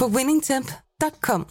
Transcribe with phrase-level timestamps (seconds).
[0.00, 1.46] på winningtemp.com.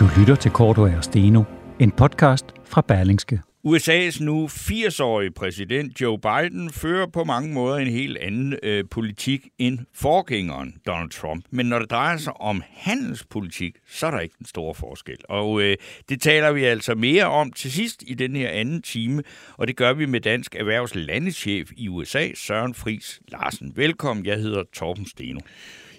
[0.00, 1.42] Du lytter til Korto og Steno,
[1.78, 3.42] en podcast fra Berlingske.
[3.66, 9.48] USA's nu 80-årige præsident Joe Biden fører på mange måder en helt anden øh, politik
[9.58, 11.44] end forgængeren Donald Trump.
[11.50, 15.16] Men når det drejer sig om handelspolitik, så er der ikke den store forskel.
[15.28, 15.76] Og øh,
[16.08, 19.22] det taler vi altså mere om til sidst i den her anden time,
[19.56, 23.72] og det gør vi med Dansk Erhvervs landeschef i USA, Søren Fris Larsen.
[23.76, 25.40] Velkommen, jeg hedder Torben Steno.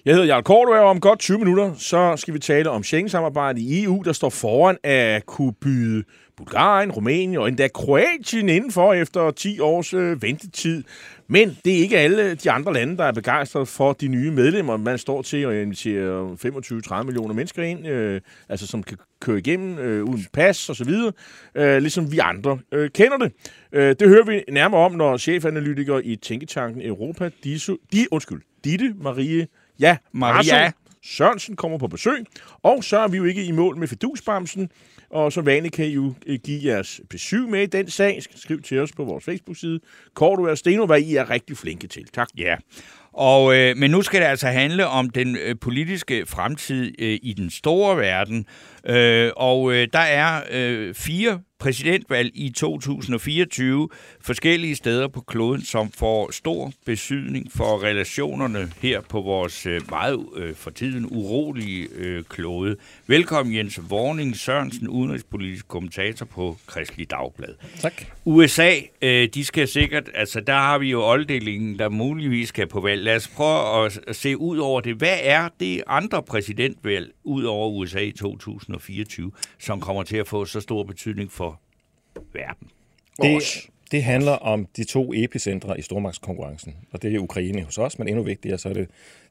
[0.06, 3.62] Jeg hedder Jarl Kort, og om godt 20 minutter, så skal vi tale om Schengen-samarbejdet
[3.62, 6.04] i EU, der står foran at kunne byde
[6.38, 10.84] Bulgarien, Rumænien og endda Kroatien indenfor efter 10 års øh, ventetid.
[11.28, 14.78] Men det er ikke alle de andre lande, der er begejstrede for de nye medlemmer.
[14.78, 16.38] Man står til at invitere
[17.00, 20.84] 25-30 millioner mennesker ind, øh, altså som kan køre igennem øh, uden pas og så
[20.84, 21.12] videre,
[21.56, 23.32] øh, ligesom vi andre øh, kender det.
[23.72, 28.94] Øh, det hører vi nærmere om, når chefanalytiker i Tænketanken Europa, Diso, de, undskyld, Ditte
[29.02, 29.48] Marie
[29.80, 30.72] Ja, Maria
[31.04, 32.26] Sørensen kommer på besøg,
[32.64, 34.70] og så er vi jo ikke i mål med fedusbamsen,
[35.10, 38.24] og så vanligt kan I jo øh, give jeres besøg med i den sag.
[38.36, 39.80] Skriv til os på vores Facebook-side.
[40.14, 42.08] Kort og Steno, hvad I er rigtig flinke til.
[42.14, 42.28] Tak.
[42.38, 42.56] Ja,
[43.14, 47.34] og, øh, men nu skal det altså handle om den øh, politiske fremtid øh, i
[47.38, 48.46] den store verden.
[48.88, 53.90] Øh, og øh, der er øh, fire præsidentvalg i 2024
[54.22, 60.26] forskellige steder på kloden, som får stor betydning for relationerne her på vores øh, meget
[60.36, 62.76] øh, for tiden urolige øh, klode.
[63.08, 67.54] Velkommen Jens Vorning Sørensen, udenrigspolitisk kommentator på Kristelig Dagblad.
[67.80, 68.06] Tak.
[68.26, 72.80] USA, øh, de skal sikkert, altså der har vi jo olddelingen, der muligvis skal på
[72.82, 73.04] valg.
[73.04, 74.96] Lad os prøve at, at se ud over det.
[74.96, 78.77] Hvad er det andre præsidentvalg ud over USA i 2024,
[79.60, 81.60] som kommer til at få så stor betydning for
[82.34, 82.68] verden?
[83.22, 83.44] Det,
[83.92, 88.08] det handler om de to epicentre i stormagtskonkurrencen, og det er Ukraine hos os, men
[88.08, 88.88] endnu vigtigere, så er det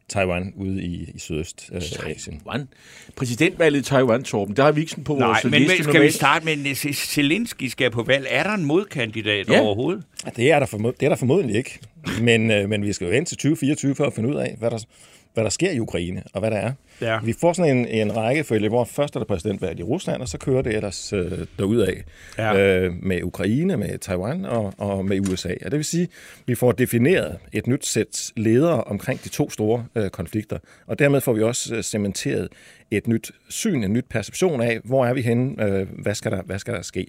[0.09, 2.39] Taiwan ude i, i Sydøst-Asien.
[2.45, 2.69] Taiwan.
[3.17, 5.85] Præsidentvalget i Taiwan, Torben, der har vi ikke sådan på Nej, vores men liste.
[5.85, 8.27] skal vi starte med, at Zelensky skal på valg.
[8.31, 9.61] Er der en modkandidat Ja.
[9.61, 10.05] overhovedet?
[10.27, 11.79] Ja, det, er der formod, det er der formodentlig ikke,
[12.21, 14.71] men, øh, men vi skal jo vente til 2024 for at finde ud af, hvad
[14.71, 14.79] der,
[15.35, 16.73] hvad der sker i Ukraine, og hvad der er.
[17.01, 17.19] Ja.
[17.25, 20.29] Vi får sådan en, en række følge, hvor først er der præsidentvalg i Rusland, og
[20.29, 21.93] så kører det ellers øh, derudad
[22.39, 22.59] Ja.
[22.59, 25.55] øh, med Ukraine, med Taiwan og, og med USA.
[25.65, 26.09] Og det vil sige, at
[26.47, 31.21] vi får defineret et nyt sæt ledere omkring de to store øh, konflikter, og dermed
[31.21, 32.49] får vi også øh, cementeret
[32.91, 36.43] et nyt syn, en nyt perception af, hvor er vi henne, øh, hvad, skal der,
[36.43, 37.07] hvad skal der ske.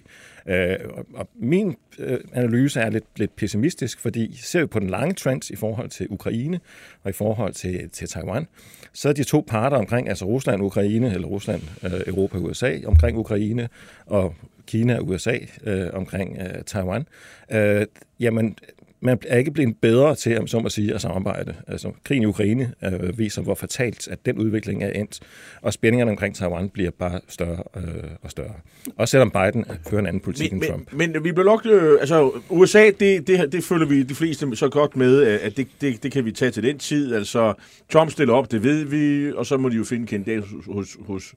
[0.48, 4.90] Øh, og, og min øh, analyse er lidt, lidt pessimistisk, fordi ser vi på den
[4.90, 6.60] lange trend i forhold til Ukraine
[7.04, 8.48] og i forhold til, til Taiwan,
[8.94, 13.18] så er de to parter omkring, altså Rusland, Ukraine, eller Rusland, øh, Europa, USA, omkring
[13.18, 13.70] Ukraine,
[14.06, 14.36] og
[14.68, 17.08] Kina og USA øh, omkring øh, Taiwan,
[17.52, 17.86] øh,
[18.20, 18.56] jamen,
[19.00, 21.56] man er ikke blevet bedre til, om så må sige, at samarbejde.
[21.68, 25.20] Altså, krigen i Ukraine øh, viser, hvor fatalt, at den udvikling er endt,
[25.62, 27.84] og spændingerne omkring Taiwan bliver bare større øh,
[28.22, 28.54] og større.
[28.96, 30.94] Også selvom Biden fører en anden politik men, end Trump.
[30.94, 31.66] men, men vi bliver nok...
[31.66, 35.68] Øh, altså, USA, det, det, det følger vi de fleste så godt med, at det,
[35.82, 37.16] det, det kan vi tage til den tid.
[37.16, 37.54] Altså,
[37.92, 40.98] Trump stiller op, det ved vi, og så må de jo finde kandidat hos, hos,
[41.08, 41.34] hos,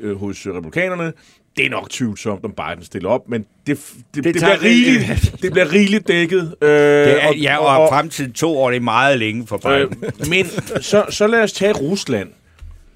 [0.00, 1.12] øh, hos republikanerne.
[1.56, 3.78] Det er nok tvivlsomt, om Biden stiller op, men det, det,
[4.14, 6.54] det, det, bliver, rigeligt, det bliver rigeligt dækket.
[6.62, 10.04] Øh, Det er, ja, og, og fremtiden to år, det er meget længe for Biden.
[10.04, 10.46] Øh, men
[10.80, 12.28] så, så lad os tage Rusland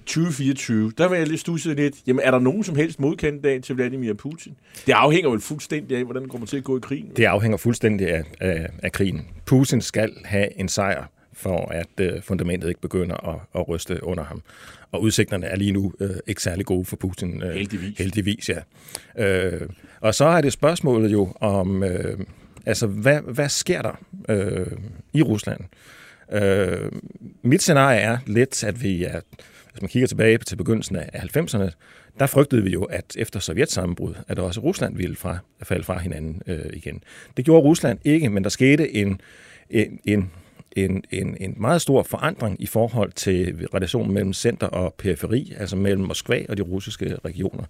[0.07, 0.93] 2024.
[0.99, 1.95] Der vil jeg lige studse lidt.
[2.07, 4.53] Jamen, er der nogen som helst modkandidat til Vladimir Putin?
[4.87, 7.11] Det afhænger vel fuldstændig af, hvordan det kommer til at gå i krigen.
[7.16, 9.27] Det afhænger fuldstændig af, af, af krigen.
[9.47, 14.25] Putin skal have en sejr for at øh, fundamentet ikke begynder at, at ryste under
[14.25, 14.43] ham.
[14.93, 17.43] Og udsigterne er lige nu øh, ikke særlig gode for Putin.
[17.43, 17.99] Øh, Heldigvis.
[17.99, 18.59] Heldigvis, ja.
[19.25, 19.69] Øh,
[20.01, 22.19] og så er det spørgsmålet jo om, øh,
[22.67, 24.67] altså hvad, hvad sker der øh,
[25.13, 25.61] i Rusland?
[26.33, 26.93] Øh,
[27.43, 29.21] mit scenarie er lidt, at vi er,
[29.73, 31.71] hvis man kigger tilbage til begyndelsen af 90'erne,
[32.19, 35.99] der frygtede vi jo, at efter Sovjets sammenbrud, at også Rusland ville fra, falde fra
[35.99, 37.03] hinanden øh, igen.
[37.37, 39.21] Det gjorde Rusland ikke, men der skete en,
[39.71, 40.31] en, en
[40.76, 45.76] en, en, en meget stor forandring i forhold til relationen mellem center og periferi, altså
[45.76, 47.65] mellem Moskva og de russiske regioner.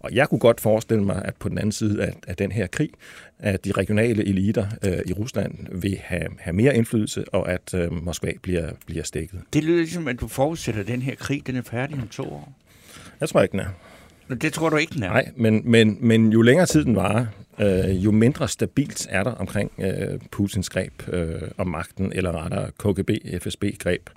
[0.00, 2.66] Og jeg kunne godt forestille mig, at på den anden side af, af den her
[2.66, 2.90] krig,
[3.38, 8.04] at de regionale eliter øh, i Rusland vil have, have mere indflydelse, og at øh,
[8.04, 9.40] Moskva bliver, bliver stikket.
[9.52, 12.22] Det lyder ligesom, at du forudsætter, at den her krig den er færdig om to
[12.22, 12.52] år.
[13.20, 14.34] Jeg tror ikke, den er.
[14.34, 15.08] Det tror du ikke, den er?
[15.08, 17.26] Nej, men, men, men jo længere tid den varer,
[17.60, 22.70] øh, jo mindre stabilt er der omkring øh, Putins greb øh, om magten, eller rettere
[22.78, 24.10] KGB-FSB-greb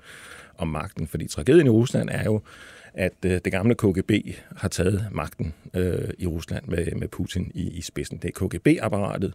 [0.57, 1.07] om magten.
[1.07, 2.41] Fordi tragedien i Rusland er jo,
[2.93, 4.11] at øh, det gamle KGB
[4.55, 8.17] har taget magten øh, i Rusland med, med Putin i, i spidsen.
[8.21, 9.33] Det er KGB-apparatet,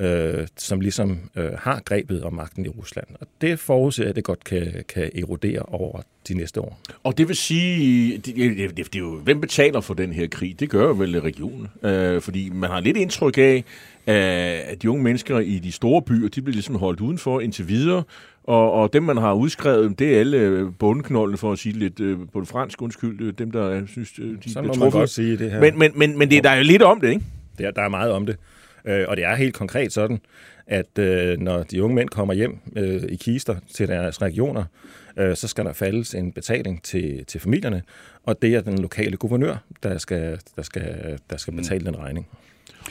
[0.00, 3.06] øh, som ligesom øh, har grebet om magten i Rusland.
[3.20, 6.78] Og det forudser at det godt kan, kan erodere over de næste år.
[7.02, 10.26] Og det vil sige, det, det, det, det er jo, hvem betaler for den her
[10.26, 10.60] krig?
[10.60, 11.68] Det gør jo vel regionen.
[11.82, 13.64] Øh, fordi man har lidt indtryk af,
[14.06, 17.68] øh, at de unge mennesker i de store byer, de bliver ligesom holdt udenfor indtil
[17.68, 18.02] videre,
[18.46, 22.18] og, og dem, man har udskrevet, det er alle bundknoldene, for at sige lidt øh,
[22.32, 25.10] på det fransk, undskyld, øh, dem, der øh, synes, øh, de Så må man godt
[25.10, 25.60] sige det her.
[25.60, 27.24] Men, men, men, men det, der er jo lidt om det, ikke?
[27.58, 28.36] Der, der er meget om det.
[28.84, 30.20] Øh, og det er helt konkret sådan,
[30.66, 34.64] at øh, når de unge mænd kommer hjem øh, i kister til deres regioner,
[35.16, 37.82] øh, så skal der faldes en betaling til, til familierne,
[38.24, 41.84] og det er den lokale guvernør, der skal, der skal, der skal betale mm.
[41.84, 42.28] den regning.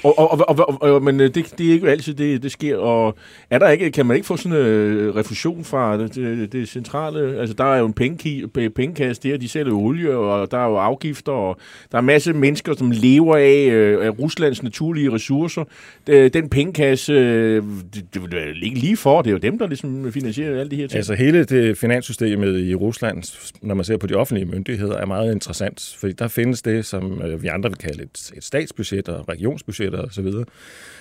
[0.04, 2.78] Og, og, og, og, og, men øh, det, det er ikke altid, det, det sker.
[2.78, 3.16] Og
[3.50, 6.70] er der ikke, kan man ikke få sådan en øh, refusion fra det, det, det
[6.70, 7.40] centrale?
[7.40, 10.76] Altså, der er jo en penge, pengekasse der, de sælger olie, og der er jo
[10.76, 11.58] afgifter, og
[11.92, 15.64] der er masser af mennesker, som lever af, øh, af Ruslands naturlige ressourcer.
[16.08, 17.64] Det, den pengekasse, øh,
[17.94, 19.22] det, det ligge lige for.
[19.22, 20.98] Det er jo dem, der ligesom finansierer alle de her ting.
[20.98, 23.24] Altså, hele det finanssystemet i Rusland,
[23.62, 27.22] når man ser på de offentlige myndigheder, er meget interessant, fordi der findes det, som
[27.22, 30.46] øh, vi andre vil kalde et, et statsbudget og regionsbudget, brændfedt og så videre.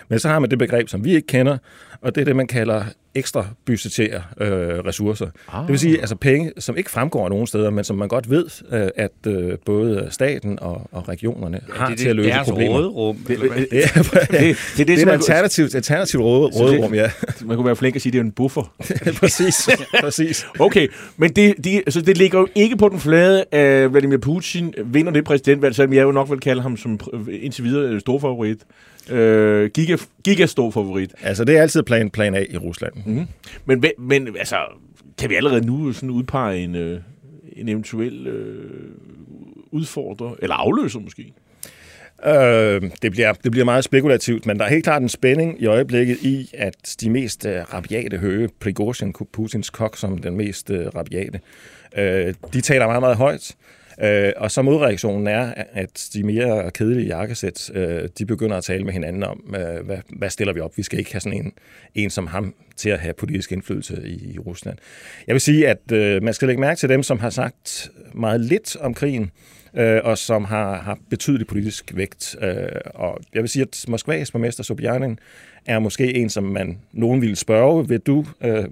[0.08, 1.58] Men så har man det begreb, som vi ikke kender,
[2.00, 2.84] og det er det, man kalder
[3.14, 5.26] ekstra budgetære øh, ressourcer.
[5.52, 5.62] Ah.
[5.62, 8.46] Det vil sige altså penge, som ikke fremgår nogen steder, men som man godt ved,
[8.72, 12.49] øh, at øh, både staten og, og regionerne ja, har det, til at løse deres
[12.49, 12.75] problemer.
[12.75, 13.16] råderum.
[13.16, 17.11] Det, det, det, det, det, det, det, det er et alternativt, alternativt råd, råderum, ja.
[17.44, 18.75] Man kunne være flink at sige, at det er en buffer.
[19.20, 19.69] præcis,
[20.00, 20.46] præcis.
[20.58, 24.75] Okay, men det, de, altså det ligger jo ikke på den flade af Vladimir Putin
[24.84, 28.58] vinder det præsidentvalg, selvom jeg jo nok vil kalde ham som indtil videre storfavorit.
[29.11, 31.14] Øh, giga, giga stor favorit.
[31.22, 32.93] Altså, det er altid plan, plan A i Rusland.
[33.06, 33.26] Mm-hmm.
[33.64, 34.56] Men, men altså,
[35.18, 37.00] kan vi allerede nu sådan udpege en, øh,
[37.52, 38.90] en eventuel øh,
[39.70, 41.32] udfordrer, eller afløser måske?
[42.26, 45.66] Øh, det, bliver, det bliver meget spekulativt, men der er helt klart en spænding i
[45.66, 50.86] øjeblikket i, at de mest øh, rabiate høge, Prigozhin, Putins kok som den mest øh,
[50.86, 51.40] rabiate,
[51.96, 53.50] øh, de taler meget, meget højt.
[53.50, 53.54] Øh,
[54.02, 58.85] Øh, og så modreaktionen er, at de mere kedelige jakkesæt, øh, de begynder at tale
[58.85, 60.76] med hinanden om, øh, hvad, hvad stiller vi op?
[60.76, 61.52] Vi skal ikke have sådan en,
[61.94, 64.79] en som ham til at have politisk indflydelse i, i Rusland.
[65.26, 68.41] Jeg vil sige, at øh, man skal lægge mærke til dem, som har sagt meget
[68.41, 69.31] lidt om krigen,
[69.76, 72.37] øh, og som har, har betydelig politisk vægt.
[72.40, 75.19] Øh, og jeg vil sige, at Moskvas borgmester Sobjanin
[75.67, 78.25] er måske en, som man nogen ville spørge, vil du...
[78.44, 78.64] Øh,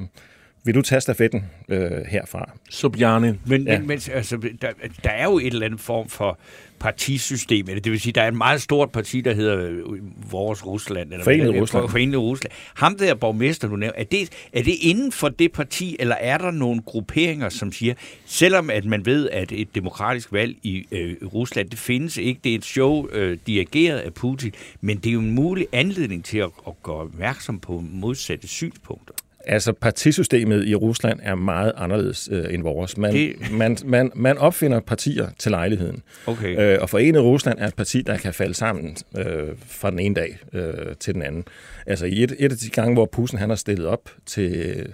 [0.65, 2.51] vil du tage stafetten øh, herfra?
[2.71, 3.39] Subjane.
[3.47, 3.79] Men, ja.
[3.79, 4.69] men, men altså, der,
[5.05, 6.39] der er jo et eller andet form for
[6.83, 7.67] partisystem.
[7.67, 11.13] Det vil sige, der er et meget stort parti, der hedder øh, Vores Rusland.
[11.13, 11.89] Eller Forenet Rusland.
[11.89, 12.53] Forenet Rusland.
[12.75, 16.39] Ham der borgmester, du nævner, er det, er det inden for det parti, eller er
[16.39, 17.95] der nogle grupperinger, som siger,
[18.27, 22.53] selvom at man ved, at et demokratisk valg i øh, Rusland, det findes ikke, det
[22.53, 26.39] er et show øh, dirigeret af Putin, men det er jo en mulig anledning til
[26.39, 29.15] at, at gøre opmærksom på modsatte synspunkter.
[29.47, 32.97] Altså, partisystemet i Rusland er meget anderledes øh, end vores.
[32.97, 33.35] Man, det...
[33.53, 36.03] man, man, man opfinder partier til lejligheden.
[36.27, 36.75] Okay.
[36.75, 40.15] Øh, og Forenet Rusland er et parti, der kan falde sammen øh, fra den ene
[40.15, 41.45] dag øh, til den anden.
[41.87, 44.51] Altså, i et, et af de gange, hvor Putin han har stillet op til...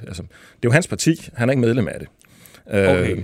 [0.06, 2.08] Altså, det er jo hans parti, han er ikke medlem af det.
[2.66, 3.16] Okay.
[3.16, 3.18] Øh,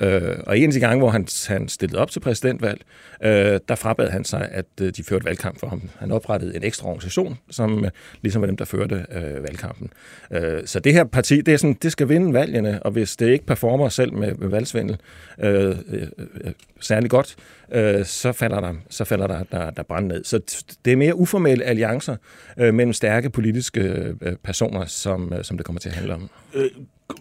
[0.00, 2.80] Øh, og en af de gange, hvor han, han stillede op til præsidentvalg,
[3.22, 5.82] øh, der frabad han sig, at øh, de førte valgkamp for ham.
[5.98, 7.90] Han oprettede en ekstra organisation, som øh,
[8.22, 9.90] ligesom var dem, der førte øh, valgkampen.
[10.30, 13.30] Øh, så det her parti, det, er sådan, det skal vinde valgene, og hvis det
[13.30, 14.96] ikke performer selv med, med valgsvindel
[15.38, 16.06] øh, øh,
[16.44, 17.36] øh særlig godt,
[17.72, 20.24] øh, så falder der, så falder der, der, der brand ned.
[20.24, 22.16] Så det er mere uformelle alliancer
[22.58, 23.80] øh, mellem stærke politiske
[24.20, 26.30] øh, personer, som, øh, som det kommer til at handle om.
[26.54, 26.70] Øh,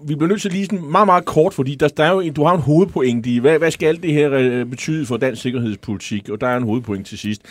[0.03, 2.33] vi bliver nødt til lige sådan meget, meget kort, fordi der, der er jo en,
[2.33, 5.41] du har en hovedpoint i, hvad, hvad skal alt det her øh, betyde for dansk
[5.41, 6.29] sikkerhedspolitik?
[6.29, 7.41] Og der er en hovedpoint til sidst.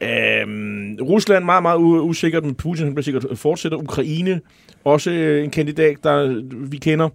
[0.00, 3.78] Øhm, Rusland meget, meget usikkert, men Putin han bliver sikkert fortsætter.
[3.78, 4.40] Ukraine,
[4.84, 7.08] også øh, en kandidat, der vi kender.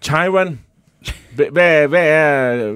[0.00, 0.58] Taiwan,
[1.34, 2.72] Hvad, hvad, hvad, er,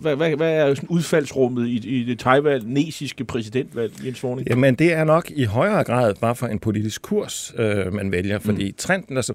[0.00, 4.48] hvad, hvad, hvad er sådan udfaldsrummet i, i det taiwanesiske præsidentvalg, Jens Vorning?
[4.48, 8.38] Jamen, det er nok i højere grad bare for en politisk kurs, øh, man vælger,
[8.38, 8.74] fordi mm.
[8.78, 9.32] trenden, altså,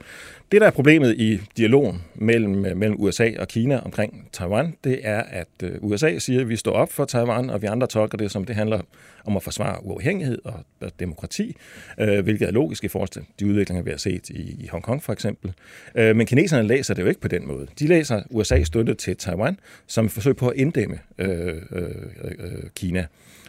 [0.54, 5.20] det der er problemet i dialogen mellem, mellem USA og Kina omkring Taiwan, det er,
[5.20, 8.32] at øh, USA siger, at vi står op for Taiwan, og vi andre tolker det
[8.32, 8.82] som, det handler
[9.26, 10.54] om at forsvare uafhængighed og,
[11.00, 11.56] demokrati,
[12.00, 15.04] øh, hvilket er logisk i forhold til de udviklinger, vi har set i, i Hongkong
[15.04, 15.54] for eksempel.
[15.96, 17.68] Øh, men kineserne læser det jo ikke på den måde.
[17.80, 21.86] De læser USA's støtte til Taiwan som et forsøg på at inddæmme øh, øh,
[22.24, 23.06] øh, Kina.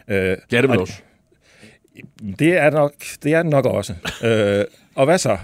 [0.09, 1.03] Øh, det er det vel også?
[2.39, 3.95] Det er, nok, det er nok også.
[4.25, 5.39] øh, og hvad så?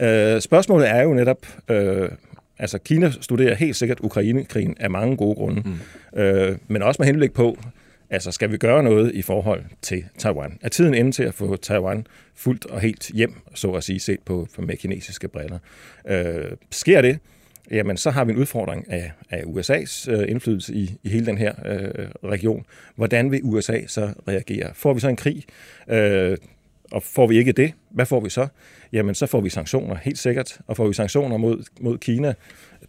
[0.00, 2.08] Øh, spørgsmålet er jo netop, øh,
[2.58, 5.62] altså Kina studerer helt sikkert Ukraine-krigen af mange gode grunde,
[6.14, 6.20] mm.
[6.20, 7.58] øh, men også med henblik på,
[8.10, 10.58] altså skal vi gøre noget i forhold til Taiwan?
[10.62, 14.20] Er tiden inde til at få Taiwan fuldt og helt hjem, så at sige, set
[14.24, 15.58] på, med kinesiske briller?
[16.08, 17.18] Øh, sker det,
[17.70, 21.38] jamen så har vi en udfordring af, af USA's øh, indflydelse i, i hele den
[21.38, 22.64] her øh, region.
[22.96, 24.70] Hvordan vil USA så reagere?
[24.74, 25.44] Får vi så en krig?
[25.88, 26.36] Øh,
[26.94, 28.46] og får vi ikke det, hvad får vi så?
[28.92, 30.58] Jamen, så får vi sanktioner, helt sikkert.
[30.66, 32.34] Og får vi sanktioner mod, mod Kina,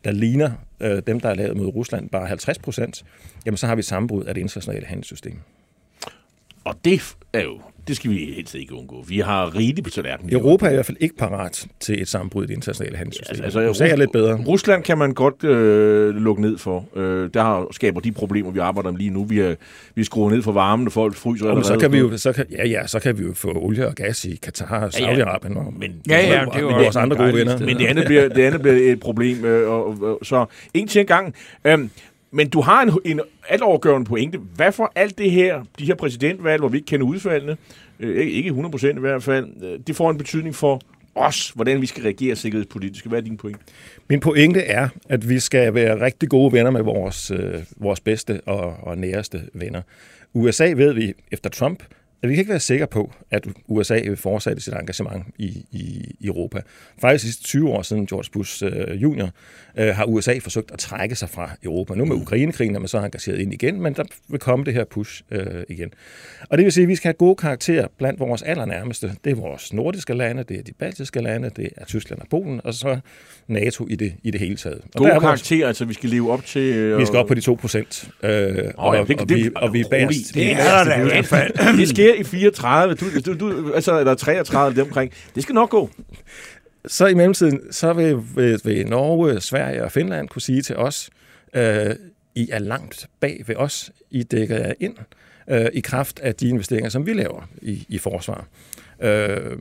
[0.03, 3.05] der ligner øh, dem, der er lavet mod Rusland, bare 50 procent,
[3.45, 5.39] jamen så har vi sammenbrud af det internationale handelssystem.
[6.65, 9.03] Og det er jo det skal vi helt ikke undgå.
[9.07, 10.34] Vi har rigeligt på tallerkenen.
[10.34, 13.38] Europa er i hvert fald ikke parat til et sammenbrud i det internationale handelssystem.
[13.38, 14.43] Ja, altså, altså, USA er lidt bedre.
[14.48, 16.86] Rusland kan man godt øh, lukke ned for.
[16.95, 19.24] Øh, der skaber de problemer, vi arbejder med lige nu.
[19.24, 19.55] Vi, er,
[19.95, 21.48] vi skruer ned for varmen, og folk fryser.
[21.48, 23.88] Og så kan vi jo, så kan, ja, ja, så kan vi jo få olie
[23.88, 25.53] og gas i Katar og Saudi-Arabien.
[25.53, 25.69] Ja, ja.
[25.79, 27.60] Men, ja, ja, det er jo vores andre gode venner.
[27.60, 29.45] Men det andet bliver, det andet bliver et problem.
[29.45, 31.36] Øh, og, og, så en til en gang.
[31.65, 31.79] Øh,
[32.35, 34.37] men du har en, en altovergørende pointe.
[34.55, 37.57] Hvad for alt det her, de her præsidentvalg, hvor vi ikke kender udfaldene,
[37.99, 40.81] øh, ikke 100% i hvert fald, øh, det får en betydning for
[41.15, 43.05] os, hvordan vi skal reagere sikkerhedspolitisk.
[43.05, 43.59] Hvad er din pointe?
[44.09, 48.41] Min pointe er, at vi skal være rigtig gode venner med vores, øh, vores bedste
[48.45, 49.81] og, og næreste venner.
[50.33, 51.83] USA ved vi efter Trump
[52.25, 56.15] at vi kan ikke være sikre på, at USA vil fortsætte sit engagement i, i,
[56.20, 56.62] i Europa.
[57.01, 59.29] Faktisk 20 år siden George Bush øh, junior
[59.77, 61.96] øh, har USA forsøgt at trække sig fra Europa.
[61.96, 62.22] Nu med mm.
[62.22, 65.46] Ukrainekrigen er man så engageret ind igen, men der vil komme det her push øh,
[65.70, 65.89] igen.
[66.50, 69.12] Og det vil sige, at vi skal have gode karakterer blandt vores allernærmeste.
[69.24, 72.62] Det er vores nordiske lande, det er de baltiske lande, det er Tyskland og Polen,
[72.63, 73.00] og så
[73.48, 74.82] NATO i det, i det hele taget.
[74.96, 75.70] Og gode der karakterer, vores...
[75.70, 76.62] altså vi skal leve op til...
[76.62, 77.00] Øh...
[77.00, 78.10] Vi skal op på de 2 procent.
[78.24, 80.34] Øh, oh, ja, og, og, vi, og vi er bagerst.
[80.34, 81.51] Det er der i hvert fald.
[81.79, 85.12] Det sker i 34, du, du, du, altså, eller 33 det omkring.
[85.36, 85.89] Det skal nok gå.
[86.88, 91.10] Så i mellemtiden, så vil, vil, vil Norge, Sverige og Finland kunne sige til os,
[91.55, 91.95] øh,
[92.36, 94.98] I er langt bag ved os, I dækker jer ind
[95.47, 98.47] øh, i kraft af de investeringer, som vi laver i, i forsvar.
[98.99, 99.57] Øh,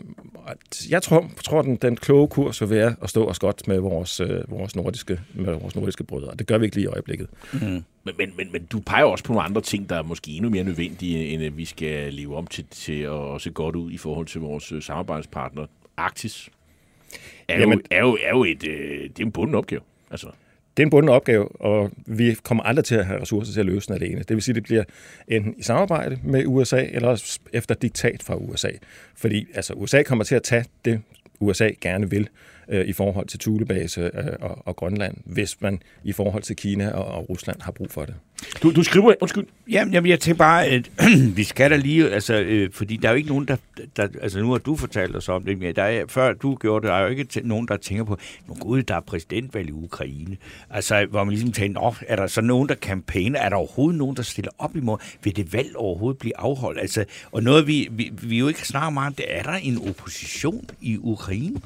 [0.90, 4.20] jeg tror, tror den, den kloge kurs vil være at stå os godt med vores,
[4.20, 6.34] øh, vores, nordiske, med vores nordiske brødre.
[6.38, 7.28] Det gør vi ikke lige i øjeblikket.
[7.52, 7.58] Mm.
[7.58, 7.84] Men,
[8.18, 10.64] men, men, men du peger også på nogle andre ting, der er måske endnu mere
[10.64, 14.26] nødvendige, end at vi skal leve om til, til at se godt ud i forhold
[14.26, 15.66] til vores øh, samarbejdspartner.
[15.96, 16.50] Arktis
[17.48, 19.80] er, Jamen, jo, er, jo, er jo et, øh, det er en bunden opgave.
[20.10, 20.26] Altså.
[20.76, 23.66] Det er en bunden opgave, og vi kommer aldrig til at have ressourcer til at
[23.66, 24.18] løse den alene.
[24.18, 24.84] Det vil sige, at det bliver
[25.28, 28.70] enten i samarbejde med USA, eller efter diktat fra USA.
[29.16, 31.02] Fordi altså, USA kommer til at tage det,
[31.40, 32.28] USA gerne vil
[32.68, 36.90] øh, i forhold til Thulebase øh, og, og Grønland, hvis man i forhold til Kina
[36.90, 38.14] og, og Rusland har brug for det.
[38.62, 39.46] Du, du skriver, undskyld.
[39.70, 40.90] Jamen, jamen jeg tænker bare, at
[41.36, 43.56] vi skal da lige, altså, øh, fordi der er jo ikke nogen, der,
[43.96, 46.82] der, altså nu har du fortalt os om det, men der er, før du gjorde
[46.82, 48.18] det, der er jo ikke nogen, der tænker på,
[48.48, 50.36] nu gud, der er præsidentvalg i Ukraine.
[50.70, 53.38] Altså, hvor man ligesom tænker, Nå, er der så nogen, der campaigner?
[53.40, 54.98] Er der overhovedet nogen, der stiller op imod?
[55.22, 56.80] Vil det valg overhovedet blive afholdt?
[56.80, 59.88] Altså, og noget, vi, vi, vi jo ikke snakker meget om, det er der en
[59.88, 61.60] opposition i Ukraine?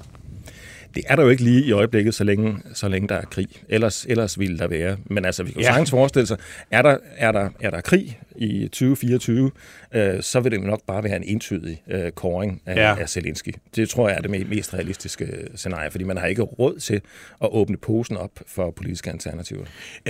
[0.95, 3.49] Det er der jo ikke lige i øjeblikket, så længe, så længe der er krig.
[3.69, 4.97] Ellers, ellers ville der være.
[5.05, 5.71] Men altså, vi kan jo ja.
[5.71, 6.39] sagtens forestille sig,
[6.71, 9.51] er der, er, der, er der krig i 2024,
[9.95, 13.01] øh, så vil det nok bare være en entydig øh, koring af, ja.
[13.01, 13.55] af Zelensky.
[13.77, 17.01] Det tror jeg er det mest realistiske scenarie, fordi man har ikke råd til
[17.43, 19.65] at åbne posen op for politiske alternativer.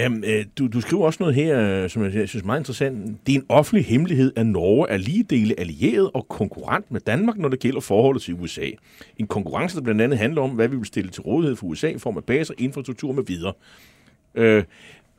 [0.06, 3.26] Um, øh, du, du skriver også noget her, øh, som jeg synes er meget interessant.
[3.26, 7.36] Det er en offentlig hemmelighed, at Norge er lige dele allieret og konkurrent med Danmark,
[7.36, 8.70] når det gælder forholdet til USA.
[9.16, 11.88] En konkurrence, der blandt andet handler om, hvad vi vil stille til rådighed for USA
[11.88, 13.52] i form af baser, infrastruktur med videre.
[14.34, 14.64] Øh,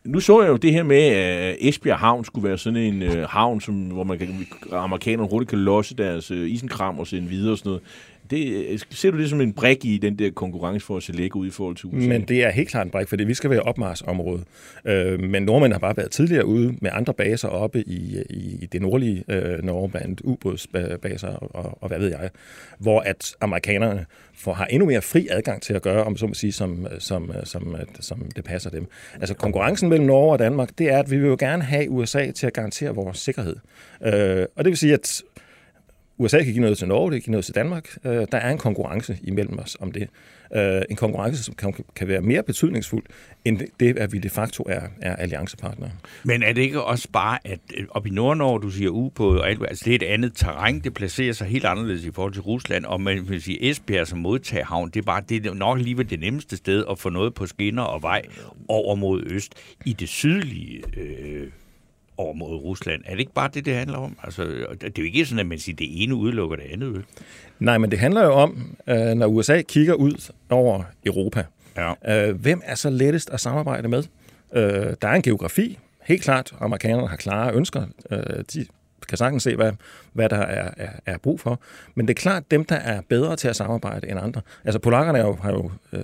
[0.06, 3.30] nu så jeg jo det her med, at Esbjerg Havn skulle være sådan en øh,
[3.30, 7.52] havn, som, hvor man kan, amerikanerne hurtigt kan losse deres øh, isenkram og sende videre
[7.52, 7.84] og sådan noget.
[8.30, 11.12] Det, øh, ser du det som en brik i den der konkurrence for at se
[11.12, 12.08] lægge ud i forhold til USA?
[12.08, 14.44] Men det er helt klart en brik, fordi vi skal være opmarsområde.
[14.86, 18.66] Øh, men nordmænd har bare været tidligere ude med andre baser oppe i, øh, i
[18.72, 22.30] det nordlige øh, Norge, blandt ubådsbaser og, og hvad ved jeg,
[22.80, 26.34] hvor at amerikanerne får, har endnu mere fri adgang til at gøre, om så må
[26.34, 28.88] sige, som, øh, som, som, som det passer dem.
[29.20, 32.32] Altså konkurrencen mellem Norge og Danmark, det er, at vi vil jo gerne have USA
[32.32, 33.56] til at garantere vores sikkerhed.
[34.06, 35.22] Øh, og det vil sige, at
[36.20, 37.98] USA kan give noget til Norge, det kan give noget til Danmark.
[38.06, 40.08] Øh, der er en konkurrence imellem os om det.
[40.56, 43.04] Øh, en konkurrence, som kan, kan være mere betydningsfuld,
[43.46, 45.92] end det, at vi de facto er, er alliancepartnere.
[46.24, 49.50] Men er det ikke også bare, at øh, op i Nordnorge, du siger ubåde, og
[49.50, 52.42] alt, altså det er et andet terræn, det placerer sig helt anderledes i forhold til
[52.42, 56.04] Rusland, og man vil sige, Esbjerg som modtagerhavn, det er bare det er nok lige
[56.04, 58.22] det nemmeste sted at få noget på skinner og vej
[58.68, 59.54] over mod øst.
[59.86, 61.48] I det sydlige øh,
[62.20, 63.02] over mod Rusland.
[63.06, 64.18] Er det ikke bare det, det handler om?
[64.24, 64.44] Altså,
[64.82, 67.04] det er jo ikke sådan, at man siger, at det ene udelukker det andet.
[67.60, 71.44] Nej, men det handler jo om, øh, når USA kigger ud over Europa,
[71.78, 72.28] ja.
[72.30, 74.04] Øh, hvem er så lettest at samarbejde med?
[74.54, 76.54] Øh, der er en geografi, helt klart.
[76.60, 77.86] Amerikanerne har klare ønsker.
[78.54, 78.66] De
[79.10, 79.72] kan sagtens se, hvad,
[80.14, 81.60] hvad der er, er, er brug for.
[81.96, 84.42] Men det er klart dem, der er bedre til at samarbejde end andre.
[84.66, 86.04] Altså polakkerne har jo, har jo øh,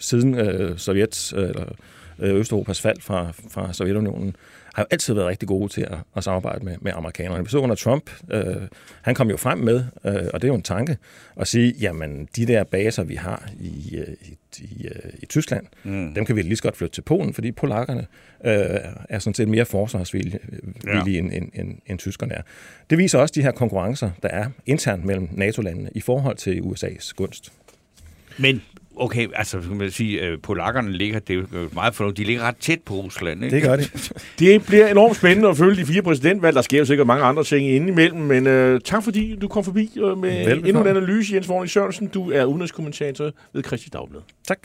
[0.00, 1.64] siden øh, Sovjets, øh, eller
[2.18, 4.36] Østeuropas fald fra, fra Sovjetunionen,
[4.74, 7.44] har jo altid været rigtig gode til at, at samarbejde med, med amerikanerne.
[7.44, 8.56] Vi så under Trump, øh,
[9.02, 10.96] han kom jo frem med, øh, og det er jo en tanke,
[11.36, 15.66] at sige, jamen de der baser, vi har i, øh, i, i, øh, i Tyskland,
[15.84, 16.14] mm.
[16.14, 18.06] dem kan vi lige så godt flytte til Polen, fordi polakkerne
[18.44, 18.54] øh,
[19.08, 20.38] er sådan set mere forsvarsvillige
[20.86, 21.02] ja.
[21.06, 22.42] end, end, end, end tyskerne er.
[22.90, 27.12] Det viser også de her konkurrencer, der er internt mellem NATO-landene i forhold til USA's
[27.16, 27.52] gunst.
[28.38, 28.62] Men
[28.96, 32.56] Okay, altså kan man sige, at polakkerne ligger, det er meget fornuftigt, de ligger ret
[32.56, 33.44] tæt på Rusland.
[33.44, 33.56] Ikke?
[33.56, 33.84] Det gør de.
[34.38, 36.54] det bliver enormt spændende at følge de fire præsidentvalg.
[36.56, 39.90] Der sker jo sikkert mange andre ting indimellem, men uh, tak fordi du kom forbi
[40.02, 40.68] uh, med Velbekomme.
[40.68, 42.06] endnu en analyse, Jens Vorning Sørensen.
[42.06, 44.20] Du er udenrigskommentator ved Christi Dagblad.
[44.48, 44.58] Tak.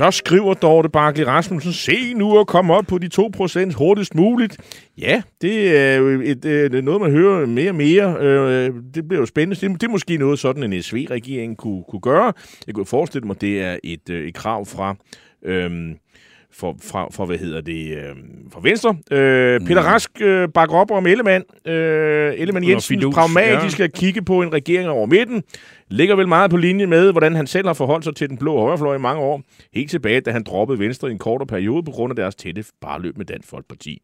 [0.00, 4.56] Så skriver Dorte Barkley Rasmussen, se nu at komme op på de 2% hurtigst muligt.
[4.98, 8.16] Ja, det er jo et, et, noget, man hører mere og mere.
[8.20, 9.68] Øh, det bliver jo spændende.
[9.68, 12.32] Det, det er måske noget, sådan en SV-regering kunne, kunne gøre.
[12.66, 14.96] Jeg kunne forestille mig, det er et, øh, et krav fra...
[15.44, 15.94] Øhm,
[16.52, 18.16] for, fra, fra, hvad hedder det, øh,
[18.52, 18.96] fra Venstre.
[19.10, 19.86] Øh, Peter mm.
[19.86, 21.44] Rask øh, bakker op om Ellemann.
[21.66, 23.84] Øh, Ellemann Jensen pragmatisk ja.
[23.84, 25.42] at kigge på en regering over midten.
[25.88, 28.60] Ligger vel meget på linje med, hvordan han selv har forholdt sig til den blå
[28.60, 29.42] højrefløj i mange år.
[29.74, 32.64] Helt tilbage, da han droppede Venstre i en kortere periode på grund af deres tætte
[32.80, 34.02] barløb med Dansk Folkeparti.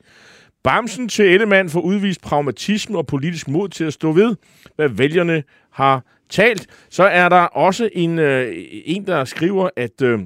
[0.64, 4.36] Bamsen til Ellemann får udvist pragmatisme og politisk mod til at stå ved,
[4.76, 5.42] hvad vælgerne
[5.72, 6.66] har talt.
[6.90, 8.52] Så er der også en, øh,
[8.84, 10.02] en der skriver, at...
[10.02, 10.18] Øh,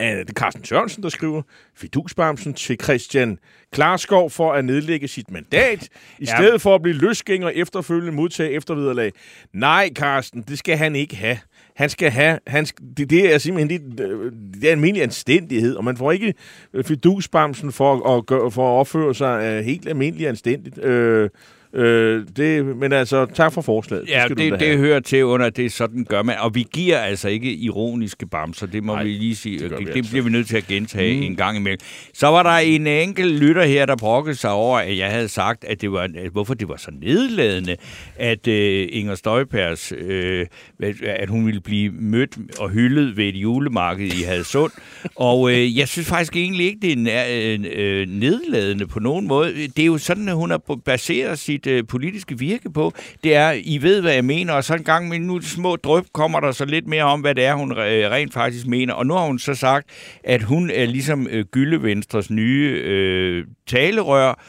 [0.00, 1.42] det er Carsten Sørensen, der skriver,
[1.76, 3.38] Fidusbamsen til Christian
[3.72, 5.82] Klarskov for at nedlægge sit mandat,
[6.18, 6.36] i ja.
[6.36, 9.12] stedet for at blive løsgænger efterfølgende modtage efterviderlag.
[9.52, 11.38] Nej, Carsten, det skal han ikke have.
[11.76, 13.98] Han skal have, han skal, det, det er simpelthen det,
[14.54, 16.34] det er almindelig anstændighed, og man får ikke
[16.84, 20.78] Fidusbamsen for at, gøre, for at opføre sig uh, helt almindelig anstændigt.
[20.78, 21.28] Uh,
[21.74, 24.08] Øh, det, men altså, tak for forslaget.
[24.08, 26.36] Ja, det, det, det hører til under, det sådan gør man.
[26.38, 29.58] Og vi giver altså ikke ironiske bamser, det må Nej, vi lige sige.
[29.58, 30.10] Det, det, vi det altså.
[30.10, 31.22] bliver vi nødt til at gentage mm.
[31.22, 31.78] en gang imellem.
[32.14, 35.64] Så var der en enkelt lytter her, der brokkede sig over, at jeg havde sagt,
[35.64, 37.76] at det var, at hvorfor det var så nedladende,
[38.16, 40.46] at øh, Inger Støjpers, øh,
[41.04, 44.72] at hun ville blive mødt og hyldet ved et julemarked i Hadsund.
[45.16, 49.54] og øh, jeg synes faktisk egentlig ikke, det er øh, øh, nedladende på nogen måde.
[49.76, 52.92] Det er jo sådan, at hun har baseret sit sit øh, politiske virke på,
[53.24, 56.04] det er, I ved, hvad jeg mener, og så en gang med nu små drøb
[56.12, 58.94] kommer der så lidt mere om, hvad det er, hun øh, rent faktisk mener.
[58.94, 59.86] Og nu har hun så sagt,
[60.24, 64.42] at hun er ligesom øh, Gyllevenstres nye øh, talerør,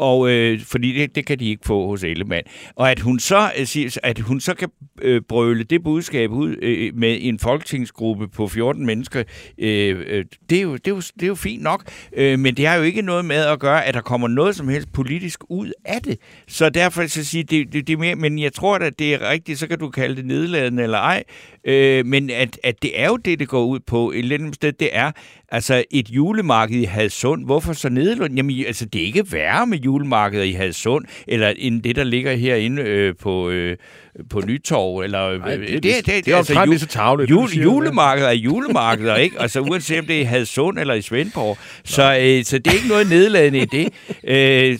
[0.00, 2.42] og øh, fordi det, det kan de ikke få hos Ellemann.
[2.76, 4.68] Og at hun så, øh, at hun så kan
[5.02, 9.22] øh, brøle det budskab ud øh, med en folketingsgruppe på 14 mennesker,
[9.58, 11.84] øh, øh, det, er jo, det, er jo, det er jo fint nok,
[12.16, 14.68] øh, men det har jo ikke noget med at gøre, at der kommer noget som
[14.68, 16.18] helst politisk ud af det.
[16.48, 19.30] Så derfor så sige, det, det, det er mere, men jeg tror at det er
[19.30, 21.22] rigtigt, så kan du kalde det nedladende eller ej,
[21.64, 24.10] øh, men at, at det er jo det, det går ud på.
[24.10, 25.10] Et eller andet sted, det er,
[25.52, 28.34] Altså et julemarked i Hadsund, hvorfor så Nederlund?
[28.34, 32.32] Jamen altså det er ikke værre med julemarkeder i Hadsund, eller end det, der ligger
[32.32, 33.76] herinde øh, på, øh,
[34.30, 34.98] på Nytorv.
[35.00, 37.30] Eller, Nej, det, det, det, det, det er omtrent ju- lige så tavligt.
[37.30, 39.40] Jul, julemarkeder er julemarkeder, ikke?
[39.40, 41.58] Altså uanset om det er i Hadsund eller i Svendborg.
[41.84, 43.88] Så, øh, så det er ikke noget nedladende i det.
[44.24, 44.78] Øh,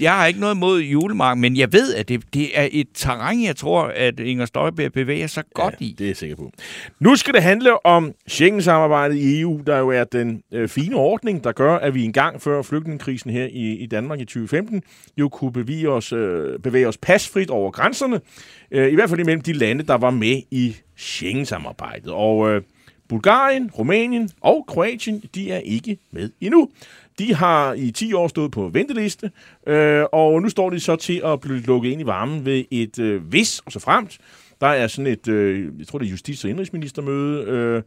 [0.00, 3.44] jeg har ikke noget imod julemarked, men jeg ved, at det, det er et terræn,
[3.44, 5.94] jeg tror, at Inger Støjberg bevæger sig godt i.
[5.98, 6.50] Det er jeg sikker på.
[7.00, 11.44] Nu skal det handle om Schengen-samarbejdet i EU, der jo er den øh, fine ordning,
[11.44, 14.82] der gør, at vi engang før flygtningekrisen her i, i Danmark i 2015
[15.18, 18.20] jo kunne bevæge os, øh, bevæge os pasfrit over grænserne, øh,
[18.72, 22.12] Øh, i hvert fald imellem de lande, der var med i Schengen-samarbejdet.
[22.12, 22.62] Og øh,
[23.08, 26.68] Bulgarien, Rumænien og Kroatien, de er ikke med endnu.
[27.18, 29.30] De har i 10 år stået på venteliste,
[29.66, 32.98] øh, og nu står de så til at blive lukket ind i varmen ved et
[32.98, 34.18] øh, hvis og så fremt.
[34.60, 37.82] Der er sådan et, øh, jeg tror det er justits- og indrigsministermøde øh,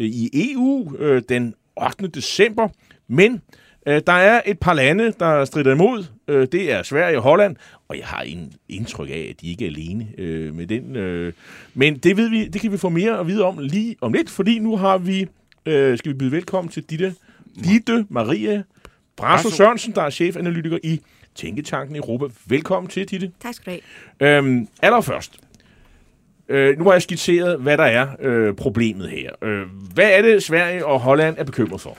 [0.00, 2.08] i EU øh, den 8.
[2.08, 2.68] december,
[3.08, 3.42] men
[3.88, 6.04] øh, der er et par lande, der strider imod.
[6.28, 7.56] Øh, det er Sverige og Holland,
[7.88, 10.96] og jeg har en indtryk af, at de ikke er alene øh, med den.
[10.96, 11.32] Øh.
[11.74, 14.30] Men det, ved vi, det kan vi få mere at vide om lige om lidt,
[14.30, 15.26] fordi nu har vi,
[15.66, 17.14] øh, skal vi byde velkommen til Ditte,
[17.64, 18.62] Ditte Maria
[19.16, 21.00] Brasso Sørensen, der er chefanalytiker i
[21.34, 22.24] Tænketanken Europa.
[22.46, 23.30] Velkommen til, Ditte.
[23.42, 23.80] Tak skal du
[24.20, 24.36] have.
[24.36, 25.36] Øhm, allerførst,
[26.48, 29.30] øh, nu har jeg skitseret, hvad der er øh, problemet her.
[29.42, 29.62] Øh,
[29.94, 31.98] hvad er det, Sverige og Holland er bekymret for?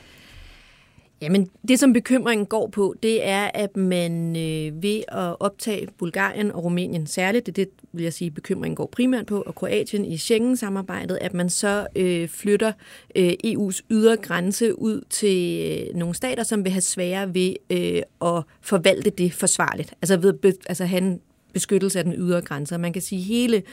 [1.21, 6.51] Jamen, det som bekymringen går på, det er, at man øh, ved at optage Bulgarien
[6.51, 10.17] og Rumænien særligt, det, det vil jeg sige, bekymringen går primært på, og Kroatien i
[10.17, 12.71] Schengen-samarbejdet, at man så øh, flytter
[13.15, 18.01] øh, EU's ydre grænse ud til øh, nogle stater, som vil have sværere ved øh,
[18.21, 19.93] at forvalte det forsvarligt.
[20.01, 21.21] Altså ved be, altså have en
[21.53, 22.77] beskyttelse af den ydre grænse.
[22.77, 23.63] Man kan sige, at hele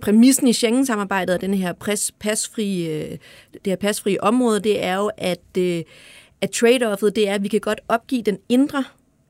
[0.00, 3.10] præmissen i Schengen-samarbejdet og den her pres, pasfri, øh,
[3.52, 5.82] det her pasfrie område, det er jo, at øh,
[6.40, 8.84] at trade-offet, det er, at vi kan godt opgive den indre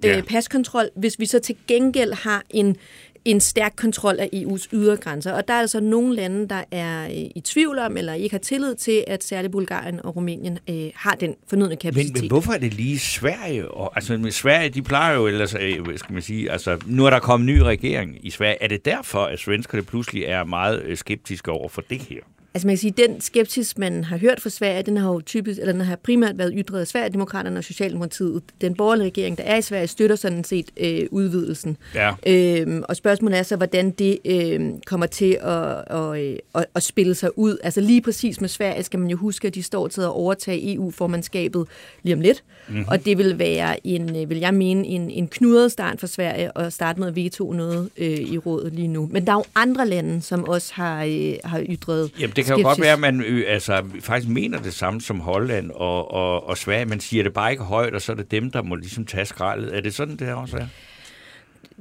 [0.04, 0.16] Ja.
[0.16, 2.76] øh, paskontrol, hvis vi så til gengæld har en,
[3.24, 5.32] en stærk kontrol af EU's ydre grænser.
[5.32, 8.38] Og der er altså nogle lande, der er øh, i tvivl om, eller ikke har
[8.38, 12.14] tillid til, at særligt Bulgarien og Rumænien øh, har den fornødne kapacitet.
[12.14, 13.68] Men, men hvorfor er det lige Sverige?
[13.68, 17.10] Og, altså, med Sverige, de plejer jo ellers, øh, skal man sige, altså, nu er
[17.10, 18.62] der kommet en ny regering i Sverige.
[18.62, 22.20] Er det derfor, at svenskerne pludselig er meget øh, skeptiske over for det her?
[22.56, 25.60] Altså man kan sige, den skepsis, man har hørt fra Sverige, den har jo typisk,
[25.60, 28.42] eller den har primært været ytret af Sverigedemokraterne og Socialdemokratiet.
[28.60, 31.76] Den borgerlige regering, der er i Sverige, støtter sådan set øh, udvidelsen.
[31.94, 32.12] Ja.
[32.26, 36.82] Øhm, og spørgsmålet er så, hvordan det øh, kommer til at, og, øh, at, at
[36.82, 37.56] spille sig ud.
[37.62, 40.74] Altså lige præcis med Sverige skal man jo huske, at de står til at overtage
[40.74, 41.66] EU-formandskabet
[42.02, 42.44] lige om lidt.
[42.68, 42.84] Mm-hmm.
[42.88, 46.58] Og det vil være en, øh, vil jeg mene, en, en knudret start for Sverige
[46.58, 49.08] at starte med at veto noget øh, i rådet lige nu.
[49.12, 52.56] Men der er jo andre lande, som også har, øh, har ytret Jamen, det kan
[52.56, 52.84] jo godt skepsis.
[52.84, 56.84] være, at man øh, altså, faktisk mener det samme som Holland og, og, og Sverige.
[56.84, 59.26] Man siger det bare ikke højt, og så er det dem, der må ligesom tage
[59.26, 59.76] skraldet.
[59.76, 60.66] Er det sådan, det også er?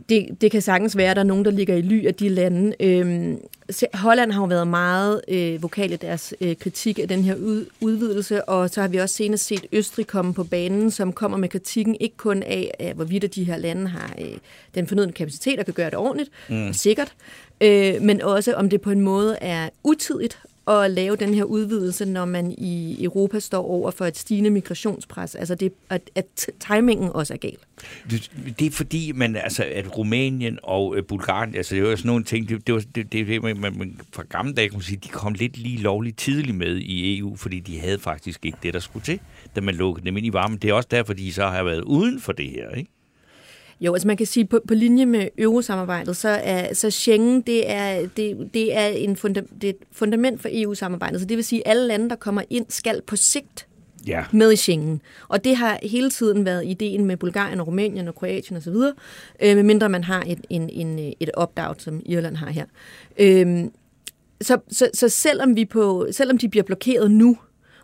[0.09, 2.29] det, det kan sagtens være, at der er nogen, der ligger i ly af de
[2.29, 2.75] lande.
[2.79, 3.39] Øhm,
[3.93, 7.65] Holland har jo været meget øh, vokal i deres øh, kritik af den her ud,
[7.81, 11.49] udvidelse, og så har vi også senest set Østrig komme på banen, som kommer med
[11.49, 14.37] kritikken ikke kun af, af hvorvidt de her lande har øh,
[14.75, 16.67] den fornødne kapacitet og kan gøre det ordentligt mm.
[16.67, 17.13] og sikkert,
[17.61, 22.05] øh, men også om det på en måde er utidigt at lave den her udvidelse,
[22.05, 25.35] når man i Europa står over for et stigende migrationspres.
[25.35, 27.57] Altså det, at, at timingen også er gal.
[28.09, 32.07] Det, det er fordi, man, altså, at Rumænien og øh, Bulgarien, altså det var sådan
[32.07, 34.97] nogle ting, det, det var det, det, det man, man, fra gamle dage kunne sige,
[34.97, 38.73] de kom lidt lige lovligt tidligt med i EU, fordi de havde faktisk ikke det,
[38.73, 39.19] der skulle til,
[39.55, 40.57] da man lukkede dem ind i varmen.
[40.57, 42.91] Det er også derfor, de så har været uden for det her, ikke?
[43.85, 47.71] Jo, altså man kan sige, på, på linje med eurosamarbejdet, så er så Schengen, det
[47.71, 51.19] er, det, det er, en funda, det er et fundament for EU-samarbejdet.
[51.19, 53.67] Så det vil sige, at alle lande, der kommer ind, skal på sigt
[54.07, 54.23] Ja.
[54.31, 55.01] med i Schengen.
[55.27, 58.73] Og det har hele tiden været ideen med Bulgarien og Rumænien og Kroatien osv.,
[59.41, 62.65] øh, medmindre man har et, en, en, et opt-out, som Irland har her.
[63.19, 63.65] Øh,
[64.41, 67.37] så, så, så selvom, vi på, selvom de bliver blokeret nu,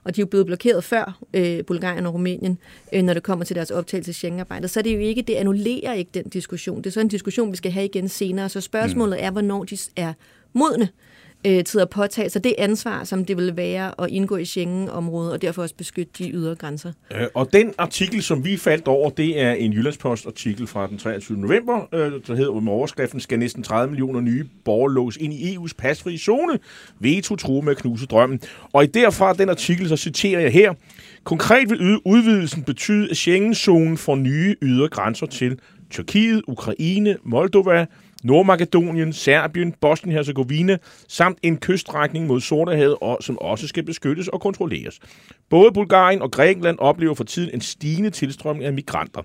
[0.04, 2.58] og de er jo blevet blokeret før, øh, Bulgarien og Rumænien,
[2.94, 5.34] øh, når det kommer til deres optagelse i Schengen-arbejdet, så er det jo ikke, det
[5.34, 6.78] annullerer ikke den diskussion.
[6.78, 8.50] Det er så en diskussion, vi skal have igen senere.
[8.50, 9.26] Så spørgsmålet mm.
[9.26, 10.14] er, hvornår de er
[10.54, 11.11] modne øh,
[11.48, 15.34] Øh, til at påtage sig det ansvar, som det vil være at indgå i Schengen-området,
[15.34, 16.92] og derfor også beskytte de ydre grænser.
[17.16, 21.38] Øh, Og den artikel, som vi faldt over, det er en Jyllandspost-artikel fra den 23.
[21.38, 25.56] november, øh, der hedder med overskriften, skal næsten 30 millioner nye borgere lås ind i
[25.56, 26.60] EU's pasfri zone.
[27.00, 28.40] Veto truer med at knuse drømmen.
[28.74, 30.74] Og i derfra den artikel, så citerer jeg her,
[31.24, 37.86] Konkret vil udvidelsen betyde, at Schengen-zonen får nye ydre grænser til Tyrkiet, Ukraine, Moldova,
[38.24, 45.00] Nordmakedonien, Serbien, Bosnien-Herzegovina samt en kyststrækning mod Sortehavet, som også skal beskyttes og kontrolleres.
[45.50, 49.22] Både Bulgarien og Grækenland oplever for tiden en stigende tilstrømning af migranter.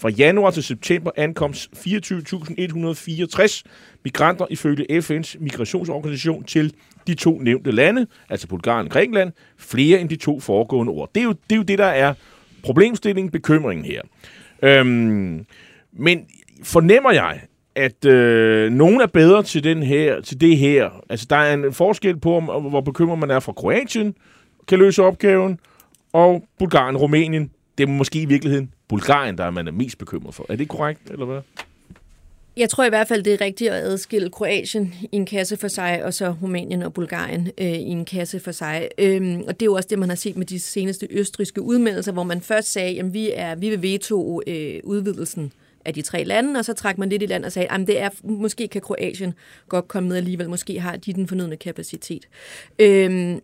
[0.00, 3.62] Fra januar til september ankom 24.164
[4.04, 6.74] migranter ifølge FN's migrationsorganisation til
[7.06, 11.10] de to nævnte lande, altså Bulgarien og Grækenland, flere end de to foregående år.
[11.14, 12.14] Det er jo det, er jo det der er
[12.62, 14.02] problemstillingen, bekymringen her.
[14.62, 15.46] Øhm,
[15.92, 16.26] men
[16.62, 17.40] fornemmer jeg,
[17.74, 20.90] at øh, nogen er bedre til, den her, til det her.
[21.10, 24.14] Altså, der er en forskel på, om, hvor bekymret man er fra Kroatien,
[24.68, 25.58] kan løse opgaven,
[26.12, 30.34] og Bulgarien, Rumænien, det er måske i virkeligheden Bulgarien, der er man er mest bekymret
[30.34, 30.46] for.
[30.48, 31.40] Er det korrekt, eller hvad?
[32.56, 35.68] Jeg tror i hvert fald, det er rigtigt at adskille Kroatien i en kasse for
[35.68, 38.88] sig, og så Rumænien og Bulgarien øh, i en kasse for sig.
[38.98, 42.12] Øhm, og det er jo også det, man har set med de seneste østriske udmeldelser,
[42.12, 45.52] hvor man først sagde, at vi, er, vi vil veto øh, udvidelsen
[45.84, 48.00] af de tre lande, og så trak man lidt i land og sagde, at det
[48.00, 49.34] er, måske kan Kroatien
[49.68, 52.28] godt komme med alligevel, måske har de den fornødne kapacitet.
[52.78, 53.40] Øhm,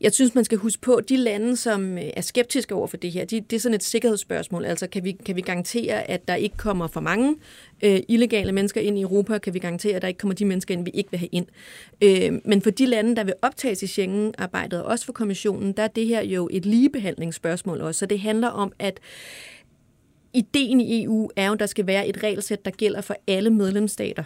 [0.00, 2.96] jeg synes, man skal huske på, at de lande, som øh, er skeptiske over for
[2.96, 4.64] det her, de, det er sådan et sikkerhedsspørgsmål.
[4.64, 7.36] Altså, kan vi, kan vi garantere, at der ikke kommer for mange
[7.82, 9.38] øh, illegale mennesker ind i Europa?
[9.38, 11.46] Kan vi garantere, at der ikke kommer de mennesker ind, vi ikke vil have ind?
[12.02, 15.82] Øh, men for de lande, der vil optages i Schengen-arbejdet, og også for kommissionen, der
[15.82, 17.98] er det her jo et ligebehandlingsspørgsmål også.
[17.98, 19.00] Så det handler om, at
[20.34, 23.50] ideen i EU er jo, at der skal være et regelsæt, der gælder for alle
[23.50, 24.24] medlemsstater.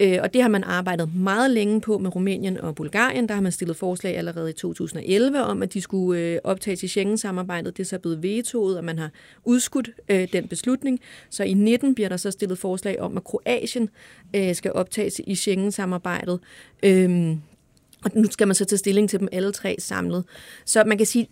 [0.00, 3.28] Øh, og det har man arbejdet meget længe på med Rumænien og Bulgarien.
[3.28, 6.88] Der har man stillet forslag allerede i 2011 om, at de skulle øh, optages i
[6.88, 7.76] Schengen-samarbejdet.
[7.76, 9.10] Det er så blevet vetoet, og man har
[9.44, 11.00] udskudt øh, den beslutning.
[11.30, 13.88] Så i 19 bliver der så stillet forslag om, at Kroatien
[14.52, 16.40] skal optages i Schengen-samarbejdet.
[16.82, 17.40] Øhm,
[18.04, 20.24] og nu skal man så tage stilling til dem alle tre samlet.
[20.64, 21.28] Så man kan sige,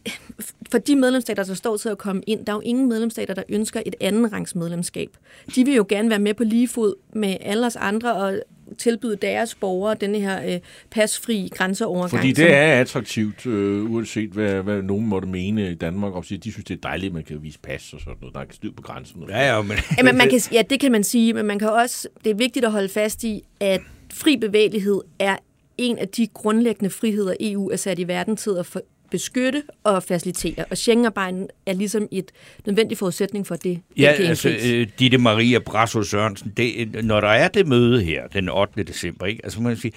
[0.70, 3.42] for de medlemsstater, der står til at komme ind, der er jo ingen medlemsstater, der
[3.48, 5.08] ønsker et anden rangs medlemskab.
[5.54, 8.40] De vil jo gerne være med på lige fod med alle os andre og
[8.78, 12.10] tilbyde deres borgere denne her øh, pasfri grænseovergang.
[12.10, 16.38] Fordi det er attraktivt, øh, uanset hvad, hvad nogen måtte mene i Danmark, og sige,
[16.38, 18.34] de synes, det er dejligt, at man kan vise pas og sådan noget.
[18.34, 19.22] Der er styr på grænsen.
[19.28, 19.76] Ja, ja, men...
[19.98, 22.34] ja, men man kan, ja, det kan man sige, men man kan også, det er
[22.34, 23.80] vigtigt at holde fast i, at
[24.12, 25.36] fri bevægelighed er
[25.80, 30.02] en af de grundlæggende friheder, EU er sat i verden til at for, beskytte og
[30.02, 30.64] facilitere.
[30.70, 32.32] Og Schengen-arbejden er ligesom et
[32.66, 33.80] nødvendig forudsætning for det.
[33.96, 38.48] Ja, altså øh, Ditte Maria Brasso Sørensen, det, når der er det møde her den
[38.48, 38.82] 8.
[38.82, 39.40] december, ikke?
[39.44, 39.92] altså man sige,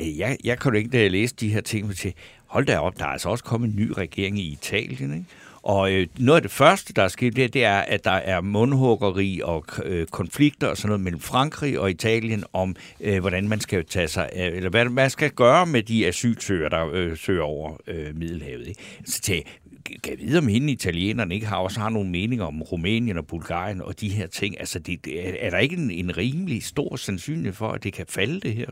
[0.00, 2.12] øh, jeg, jeg kan jo ikke, da jeg læste de her ting, til,
[2.46, 5.24] hold da op, der er altså også kommet en ny regering i Italien, ikke?
[5.66, 8.40] Og øh, noget af det første, der er sket, det, det er, at der er
[8.40, 13.60] mundhuggeri og øh, konflikter og sådan noget mellem Frankrig og Italien om, øh, hvordan man
[13.60, 17.42] skal tage sig, øh, eller hvad man skal gøre med de asylsøgere, der øh, søger
[17.42, 18.66] over øh, Middelhavet.
[18.68, 18.80] Ikke?
[19.04, 19.42] Så til,
[20.02, 23.26] kan jeg vide, om hende italienerne ikke har også har nogle meninger om Rumænien og
[23.26, 24.60] Bulgarien og de her ting.
[24.60, 28.06] Altså, det, er, er der ikke en, en rimelig stor sandsynlighed for, at det kan
[28.08, 28.70] falde, det her?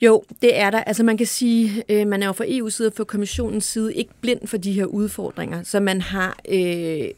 [0.00, 0.78] Jo, det er der.
[0.78, 3.94] Altså man kan sige, øh, man er jo fra EU's side og fra kommissionens side
[3.94, 5.62] ikke blind for de her udfordringer.
[5.62, 7.08] Så man har øh,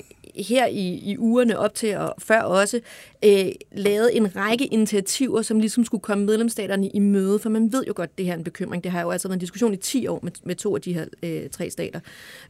[0.42, 2.80] her i, i ugerne op til og før også
[3.24, 7.84] øh, lavet en række initiativer, som ligesom skulle komme medlemsstaterne i møde, for man ved
[7.88, 8.84] jo godt, at det her er en bekymring.
[8.84, 10.92] Det har jo altså været en diskussion i 10 år med, med to af de
[10.92, 12.00] her øh, tre stater.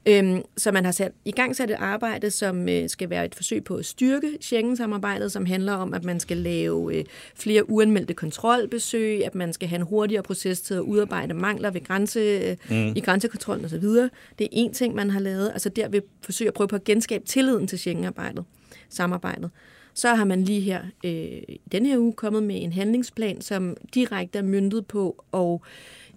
[0.06, 3.34] Øhm, så man har sat, i gang sat et arbejde, som øh, skal være et
[3.34, 8.14] forsøg på at styrke Schengen-samarbejdet, som handler om, at man skal lave øh, flere uanmeldte
[8.14, 12.56] kontrolbesøg, at man skal have en hurtigere proces til at udarbejde mangler ved grænse, øh,
[12.70, 12.92] mm.
[12.96, 13.82] i grænsekontrollen osv.
[14.38, 15.50] Det er en ting, man har lavet.
[15.52, 18.44] Altså der vil forsøge at prøve på at genskabe tilliden til Schengen-arbejdet,
[18.88, 19.50] samarbejdet.
[19.94, 24.38] Så har man lige her øh, denne her uge kommet med en handlingsplan, som direkte
[24.38, 25.62] er myndet på og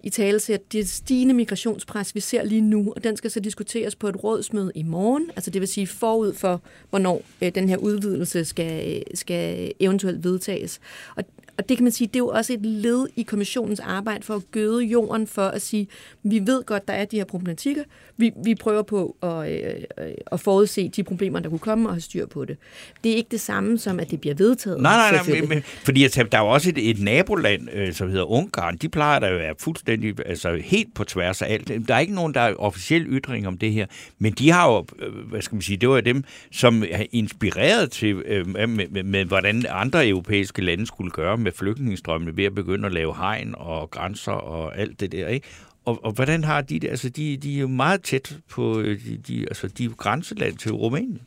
[0.02, 3.96] i tale til det stigende migrationspres, vi ser lige nu, og den skal så diskuteres
[3.96, 7.76] på et rådsmøde i morgen, altså det vil sige forud for, hvornår øh, den her
[7.76, 10.80] udvidelse skal, øh, skal eventuelt vedtages.
[11.16, 11.24] Og
[11.58, 14.34] og det kan man sige, det er jo også et led i kommissionens arbejde for
[14.34, 15.88] at gøde jorden for at sige,
[16.22, 17.82] vi ved godt, der er de her problematikker.
[18.16, 22.00] Vi, vi prøver på at, øh, at forudse de problemer, der kunne komme og have
[22.00, 22.56] styr på det.
[23.04, 24.80] Det er ikke det samme som, at det bliver vedtaget.
[24.80, 27.92] Nej, nej, nej, men, men, fordi altså, der er jo også et, et naboland, øh,
[27.92, 28.76] som hedder Ungarn.
[28.76, 31.88] De plejer der jo at være fuldstændig, altså helt på tværs af alt.
[31.88, 33.86] Der er ikke nogen, der er officiel ytring om det her,
[34.18, 37.90] men de har jo, øh, hvad skal man sige, det var dem, som er inspireret
[37.90, 42.54] til, øh, med, med, med, hvordan andre europæiske lande skulle gøre med flygtningestrømmene ved at
[42.54, 45.46] begynde at lave hegn og grænser og alt det der, ikke?
[45.84, 46.88] Og, og hvordan har de det?
[46.88, 50.72] Altså, de, de er jo meget tæt på øh, de, de, altså, de grænseland til
[50.72, 51.20] Rumænien.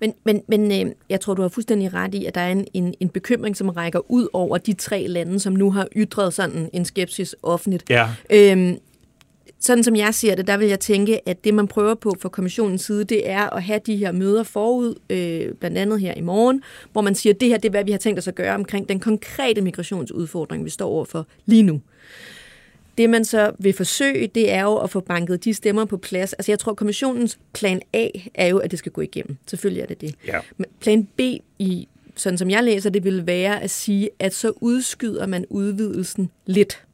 [0.00, 2.66] Men, men, men øh, jeg tror, du har fuldstændig ret i, at der er en,
[2.74, 6.70] en, en bekymring, som rækker ud over de tre lande, som nu har ytret sådan
[6.72, 7.84] en skepsis offentligt.
[7.90, 8.08] Ja.
[8.30, 8.78] Øhm,
[9.60, 12.28] sådan som jeg ser det, der vil jeg tænke, at det man prøver på fra
[12.28, 16.20] kommissionens side, det er at have de her møder forud, øh, blandt andet her i
[16.20, 18.34] morgen, hvor man siger, at det her det er, hvad vi har tænkt os at
[18.34, 21.80] gøre omkring den konkrete migrationsudfordring, vi står overfor lige nu.
[22.98, 26.32] Det man så vil forsøge, det er jo at få banket de stemmer på plads.
[26.32, 29.36] Altså jeg tror, kommissionens plan A er jo, at det skal gå igennem.
[29.46, 30.14] Selvfølgelig er det det.
[30.26, 30.40] Ja.
[30.56, 31.20] Men plan B,
[31.58, 36.30] i, sådan som jeg læser det, vil være at sige, at så udskyder man udvidelsen
[36.46, 36.85] lidt.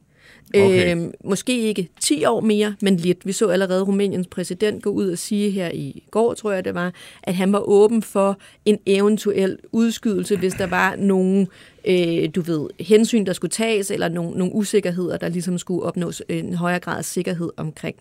[0.49, 0.95] Okay.
[0.95, 3.25] Øh, måske ikke 10 år mere, men lidt.
[3.25, 6.73] Vi så allerede Rumæniens præsident gå ud og sige her i går, tror jeg det
[6.73, 11.47] var, at han var åben for en eventuel udskydelse, hvis der var nogle,
[11.85, 16.21] øh, du ved, hensyn, der skulle tages, eller nogle, nogle usikkerheder, der ligesom skulle opnås
[16.29, 17.95] en højere grad af sikkerhed omkring.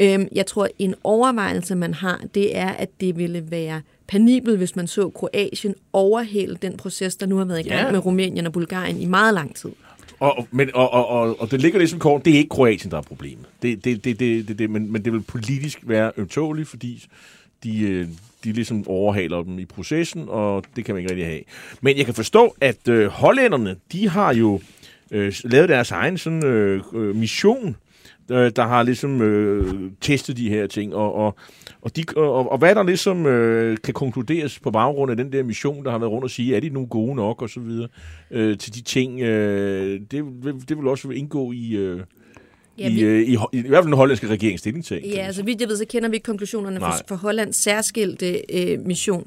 [0.00, 4.76] Øh, jeg tror, en overvejelse, man har, det er, at det ville være penibel, hvis
[4.76, 7.92] man så Kroatien overhælde den proces, der nu har været i gang ja.
[7.92, 9.70] med Rumænien og Bulgarien i meget lang tid.
[10.20, 12.98] Og, men, og, og, og, og det ligger ligesom kort, det er ikke Kroatien, der
[12.98, 13.46] er problemet.
[13.62, 17.04] Det, det, det, det, det, det, men, men det vil politisk være ømtåligt, fordi
[17.64, 18.08] de, øh,
[18.44, 21.42] de ligesom overhaler dem i processen, og det kan man ikke rigtig have.
[21.80, 24.60] Men jeg kan forstå, at øh, hollænderne, de har jo
[25.10, 27.76] øh, lavet deres egen sådan, øh, øh, mission,
[28.30, 31.36] øh, der har ligesom øh, testet de her ting, og, og,
[31.82, 35.42] og, de, og, og hvad der ligesom øh, kan konkluderes på baggrund af den der
[35.42, 37.88] mission, der har været rundt og sige, er de nu gode nok, og så videre,
[38.30, 40.24] øh, til de ting, øh, det,
[40.68, 42.00] det vil også indgå i, øh,
[42.78, 45.04] Ja, i, vi- øh, i, i, i hvert fald den hollandske regerings stillingtagen.
[45.10, 48.80] Ja, altså vidt jeg ved, så kender vi ikke konklusionerne for, for Hollands særskilte øh,
[48.86, 49.26] mission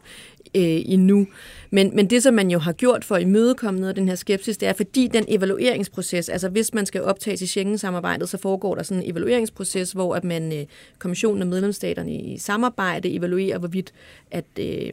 [0.55, 1.27] øh, endnu.
[1.71, 4.15] Men, men det, som man jo har gjort for at imødekomme noget af den her
[4.15, 8.75] skepsis, det er, fordi den evalueringsproces, altså hvis man skal optages i Schengen-samarbejdet, så foregår
[8.75, 10.65] der sådan en evalueringsproces, hvor at man, øh,
[10.99, 13.93] kommissionen og medlemsstaterne i samarbejde evaluerer, hvorvidt
[14.31, 14.89] at øh,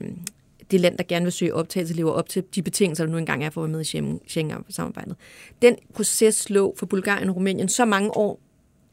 [0.70, 3.44] det land, der gerne vil søge optagelse, lever op til de betingelser, der nu engang
[3.44, 5.16] er for at være med i Schengen-samarbejdet.
[5.62, 8.40] Den proces lå for Bulgarien og Rumænien så mange år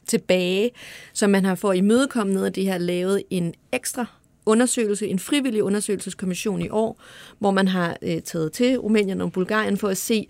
[0.06, 0.70] tilbage,
[1.12, 4.06] så man har for at imødekomme noget af det her lavet en ekstra
[4.46, 7.00] undersøgelse, en frivillig undersøgelseskommission i år,
[7.38, 10.26] hvor man har øh, taget til Rumænien og Bulgarien for at se,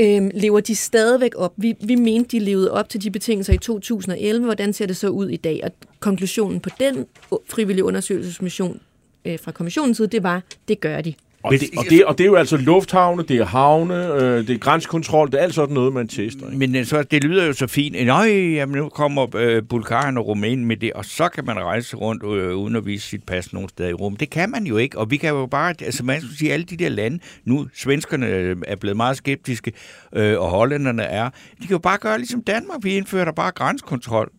[0.00, 1.52] øh, lever de stadigvæk op?
[1.56, 4.44] Vi, vi mente, de levede op til de betingelser i 2011.
[4.44, 5.60] Hvordan ser det så ud i dag?
[5.64, 7.06] Og konklusionen på den
[7.48, 8.80] frivillige undersøgelsesmission
[9.28, 11.14] øh, fra kommissionens side, det var, det gør de.
[11.42, 14.50] Og, det, og, det, og det er jo altså lufthavne, det er havne, øh, det
[14.50, 16.46] er grænsekontrol, det er alt sådan noget, man tester.
[16.46, 16.58] Ikke?
[16.58, 18.06] Men øh, så, det lyder jo så fint.
[18.06, 21.96] Nøj, jamen nu kommer øh, Bulgarien og Rumænien med det, og så kan man rejse
[21.96, 24.16] rundt øh, uden at vise sit pas nogen steder i Rum.
[24.16, 26.64] Det kan man jo ikke, og vi kan jo bare, altså man skal sige, alle
[26.64, 29.72] de der lande, nu svenskerne øh, er blevet meget skeptiske,
[30.12, 33.50] øh, og hollænderne er, de kan jo bare gøre ligesom Danmark, vi indfører der bare
[33.50, 34.30] grænsekontrol.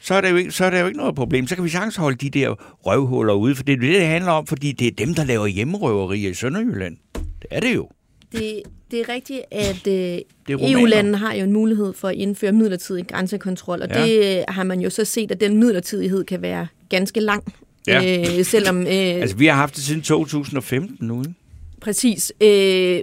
[0.00, 1.46] Så er, det jo ikke, så er det jo ikke noget problem.
[1.46, 2.54] Så kan vi sagtens holde de der
[2.86, 5.46] røvhuller ude, for det er det, det handler om, fordi det er dem, der laver
[5.46, 6.96] hjemmerøverier i Sønderjylland.
[7.14, 7.88] Det er det jo.
[8.32, 10.18] Det, det er rigtigt, at øh.
[10.48, 14.04] EU-landene har jo en mulighed for at indføre midlertidig grænsekontrol, og ja.
[14.04, 17.44] det øh, har man jo så set, at den midlertidighed kan være ganske lang.
[17.86, 18.20] Ja.
[18.38, 21.34] Øh, selvom, øh, Altså, vi har haft det siden 2015 nu, ikke?
[21.80, 23.02] præcis, øh,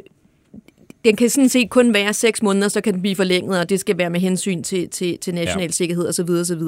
[1.06, 3.80] den kan sådan set kun være seks måneder, så kan den blive forlænget, og det
[3.80, 5.72] skal være med hensyn til, til, til national Ja.
[5.72, 6.30] sikkerhed osv.
[6.30, 6.62] osv.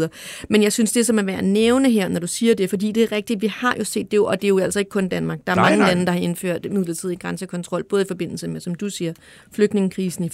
[0.49, 2.91] Men jeg synes, det som er værd at nævne her, når du siger det, fordi
[2.91, 5.07] det er rigtigt, vi har jo set det, og det er jo altså ikke kun
[5.07, 5.39] Danmark.
[5.47, 5.87] Der er nej, mange nej.
[5.93, 9.13] lande, der har indført midlertidig grænsekontrol, både i forbindelse med, som du siger,
[9.51, 10.27] flygtningekrisen i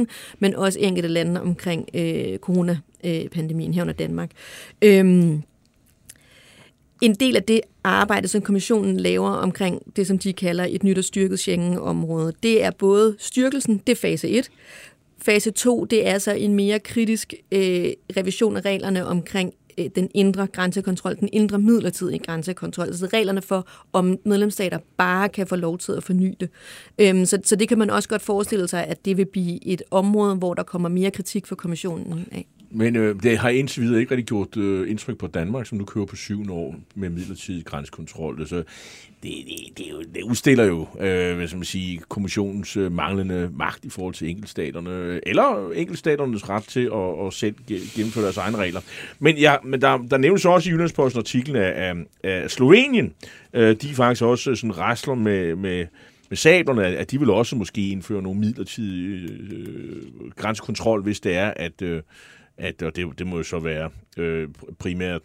[0.00, 0.04] 15-16,
[0.38, 4.30] men også enkelte lande omkring øh, coronapandemien herunder Danmark.
[4.82, 5.42] Øhm,
[7.00, 10.98] en del af det arbejde, som kommissionen laver omkring det, som de kalder et nyt
[10.98, 14.50] og styrket Schengen-område, det er både styrkelsen, det er fase 1.
[15.22, 20.10] Fase 2, det er så en mere kritisk øh, revision af reglerne omkring øh, den
[20.14, 25.78] indre grænsekontrol, den indre midlertidige grænsekontrol, altså reglerne for, om medlemsstater bare kan få lov
[25.78, 26.48] til at forny det.
[26.98, 29.82] Øhm, så, så det kan man også godt forestille sig, at det vil blive et
[29.90, 32.46] område, hvor der kommer mere kritik fra kommissionen af.
[32.70, 35.84] Men øh, det har indtil videre ikke rigtig gjort øh, indtryk på Danmark, som nu
[35.84, 38.46] kører på syvende år med midlertidig grænsekontrol.
[38.46, 38.64] Så det,
[39.22, 43.84] det, det, jo, det udstiller jo øh, hvad skal man sige, kommissionens øh, manglende magt
[43.84, 47.54] i forhold til enkeltstaterne, eller enkeltstaternes ret til at, at selv
[47.96, 48.80] gennemføre deres egne regler.
[49.18, 53.14] Men, ja, men der, der nævnes også i Jyllandsposten artiklen af, af, af Slovenien.
[53.54, 55.86] Øh, de faktisk også øh, sådan rasler med, med
[56.30, 61.20] med sablerne, at at de vil også måske indføre nogle midlertidige øh, øh, grænsekontrol, hvis
[61.20, 62.02] det er, at, øh,
[62.60, 65.22] at og det, det må jo så være øh, primært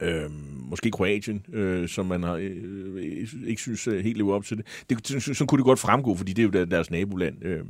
[0.00, 0.30] øh,
[0.70, 3.02] måske Kroatien, øh, som man har, øh,
[3.46, 4.66] ikke synes øh, helt lever op til det.
[4.90, 7.44] det sådan, sådan kunne det godt fremgå, fordi det er jo deres naboland.
[7.44, 7.60] Øh.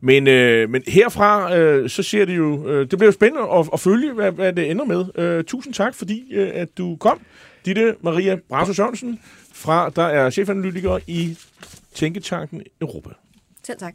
[0.00, 3.68] Men, øh, men herfra, øh, så ser det jo, øh, det bliver jo spændende at,
[3.72, 5.04] at følge, hvad, hvad det ender med.
[5.14, 7.20] Øh, tusind tak, fordi øh, at du kom.
[7.64, 9.20] Ditte Maria Brasso Sørensen,
[9.52, 11.38] fra, der er chefanalytiker i
[11.94, 13.10] Tænketanken Europa.
[13.64, 13.94] Selv tak.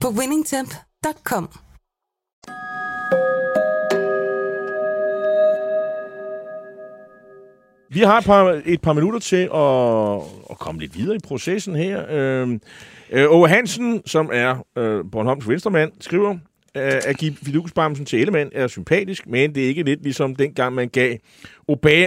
[0.00, 1.48] på winningtemp.com.
[7.90, 11.76] Vi har et par, et par minutter til at, at komme lidt videre i processen
[11.76, 12.04] her.
[12.10, 12.60] Øhm,
[13.10, 16.38] øh, øh, Ove Hansen, som er øh, Bornholms venstremand, skriver,
[16.80, 20.88] at give fidusbamsen til Ellemann er sympatisk, men det er ikke lidt ligesom dengang, man
[20.88, 21.16] gav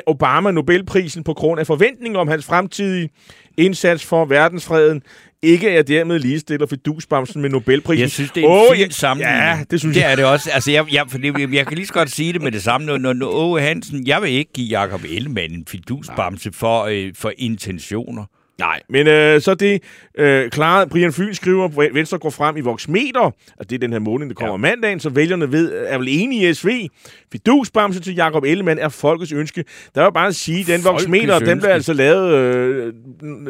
[0.07, 3.09] Obama Nobelprisen på grund af forventninger om hans fremtidige
[3.57, 5.01] indsats for verdensfreden
[5.41, 8.01] ikke er dermed ligestiller fidusbamsen med Nobelprisen.
[8.01, 9.43] Jeg synes, det er en oh, fin sammenligning.
[9.43, 10.11] Ja, det synes det jeg.
[10.11, 10.49] er det også.
[10.53, 12.97] Altså, jeg, jeg, fordi jeg, jeg kan lige så godt sige det med det samme.
[12.97, 17.31] Når, når Åge Hansen, jeg vil ikke give Jacob Ellemann en fidusbamse for, øh, for
[17.37, 18.25] intentioner.
[18.61, 19.83] Nej, men øh, så det
[20.17, 23.91] øh, klare, Brian Fyld skriver, at Venstre går frem i Voxmeter, og det er den
[23.91, 24.57] her måned, der kommer ja.
[24.57, 26.69] mandagen, så vælgerne ved, er vel enige i SV.
[27.31, 29.63] Fidusbamse til Jakob Ellemann er folkets ønske.
[29.95, 32.93] Der var bare at sige, at den Voxmeter, den blev altså lavet øh,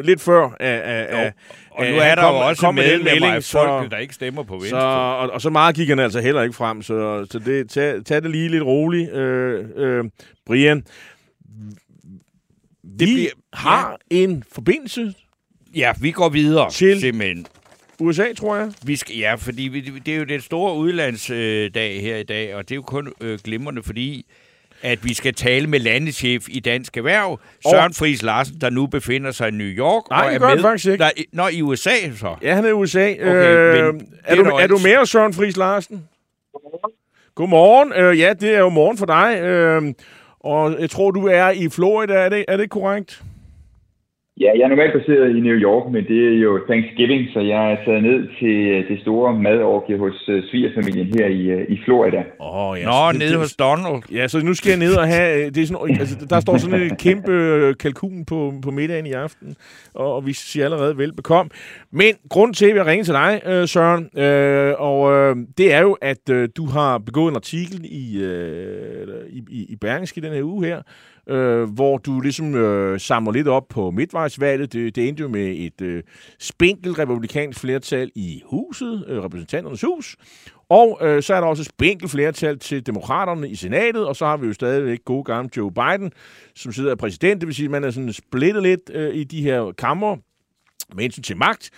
[0.04, 1.32] lidt før af, af, af
[1.70, 4.80] og nu er der kom, jo også medlemmer af folk, der ikke stemmer på Venstre.
[4.80, 8.04] Så, og, og så meget gik han altså heller ikke frem, så, så det, tag,
[8.04, 10.04] tag det lige lidt roligt, øh, øh,
[10.46, 10.84] Brian
[12.98, 14.16] det vi bliver, har ja.
[14.16, 15.14] en forbindelse
[15.74, 17.46] Ja, vi går videre til simpelthen.
[18.00, 18.72] USA, tror jeg.
[18.82, 22.54] Vi skal, ja, fordi vi, det er jo den store udlandsdag øh, her i dag,
[22.54, 24.26] og det er jo kun øh, glimrende, fordi
[24.82, 27.40] at vi skal tale med landeschef i Dansk Erhverv,
[27.70, 30.10] Søren Friis Larsen, der nu befinder sig i New York.
[30.10, 31.04] Nej, og er med, faktisk ikke.
[31.04, 32.36] Der, når i USA så?
[32.42, 33.12] Ja, han er i USA.
[33.12, 36.08] Okay, øh, er, du, er du med, Søren Friis Larsen?
[36.52, 36.92] Godmorgen.
[37.34, 37.92] Godmorgen.
[37.92, 39.40] Øh, ja, det er jo morgen for dig.
[39.40, 39.94] Øh,
[40.44, 43.22] og jeg tror, du er i Florida, er det, er det korrekt?
[44.40, 47.72] Ja, jeg er normalt baseret i New York, men det er jo Thanksgiving, så jeg
[47.72, 48.56] er taget ned til
[48.90, 52.22] det store madorgie hos uh, svigerfamilien her i, uh, i Florida.
[52.40, 52.84] Åh, oh, ja.
[52.84, 54.02] Nå, nede hos Donald.
[54.12, 55.50] Ja, så nu skal jeg ned og have...
[55.50, 57.34] Det er sådan, altså, der står sådan et kæmpe
[57.80, 59.56] kalkun på, på middagen i aften,
[59.94, 61.50] og, og vi siger allerede velbekom.
[61.90, 65.92] Men grund til, at jeg ringer til dig, Søren, øh, og øh, det er jo,
[65.92, 70.42] at øh, du har begået en artikel i, øh, i, i, i Berlingske den her
[70.42, 70.82] uge her,
[71.28, 74.72] øh, hvor du ligesom øh, samler lidt op på midtvejsvalget.
[74.72, 76.02] Det, det endte jo med et øh,
[76.38, 80.16] spinkelt republikansk flertal i huset, øh, repræsentanternes hus,
[80.68, 84.26] og øh, så er der også et spinkelt flertal til demokraterne i senatet, og så
[84.26, 86.12] har vi jo stadigvæk gode gamle Joe Biden,
[86.56, 87.40] som sidder præsident.
[87.40, 90.16] Det vil sige, at man er sådan splittet lidt øh, i de her kammer
[90.94, 91.70] med hensyn til magt.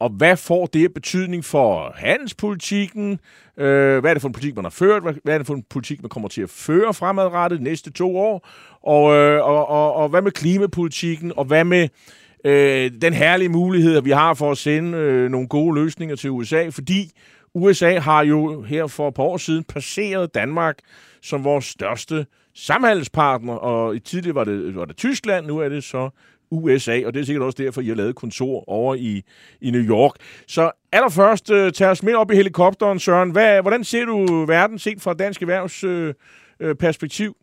[0.00, 3.20] Og hvad får det betydning for handelspolitikken?
[3.58, 5.02] Øh, hvad er det for en politik, man har ført?
[5.02, 8.16] Hvad er det for en politik, man kommer til at føre fremadrettet de næste to
[8.16, 8.48] år?
[8.82, 11.32] Og, øh, og, og, og hvad med klimapolitikken?
[11.36, 11.88] Og hvad med
[12.44, 16.68] øh, den herlige mulighed, vi har for at sende øh, nogle gode løsninger til USA?
[16.68, 17.10] Fordi
[17.54, 20.78] USA har jo her for et par år siden passeret Danmark
[21.22, 25.84] som vores største samhandelspartner, og i tidligere var det, var det Tyskland, nu er det
[25.84, 26.10] så
[26.54, 29.22] USA, og det er sikkert også derfor, I har lavet kontor over i,
[29.60, 30.12] i New York.
[30.46, 33.30] Så allerførst, uh, tag os med op i helikopteren, Søren.
[33.30, 36.10] Hvad, hvordan ser du verden set fra dansk erhvervs uh,
[36.80, 37.36] perspektiv?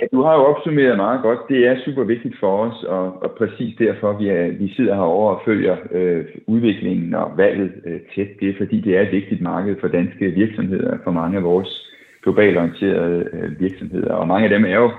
[0.00, 1.38] Ja, du har jo opsummeret meget godt.
[1.48, 5.36] Det er super vigtigt for os, og, og præcis derfor, vi, er, vi sidder herovre
[5.36, 8.28] og følger øh, udviklingen og valget øh, tæt.
[8.40, 11.92] Det er fordi, det er et vigtigt marked for danske virksomheder, for mange af vores
[12.22, 14.12] globalt orienterede øh, virksomheder.
[14.14, 14.90] Og mange af dem er jo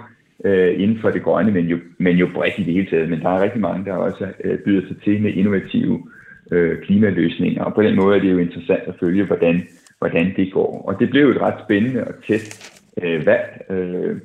[0.43, 3.09] øh, inden for det grønne, men jo, men jo bredt i det hele taget.
[3.09, 6.03] Men der er rigtig mange, der også øh, byder sig til med innovative
[6.51, 9.67] øh, klimaløsninger, og på den måde er det jo interessant at følge, hvordan,
[9.99, 10.83] hvordan det går.
[10.87, 12.71] Og det blev et ret spændende og tæt
[13.03, 13.65] øh, valg.
[13.69, 14.17] Øh,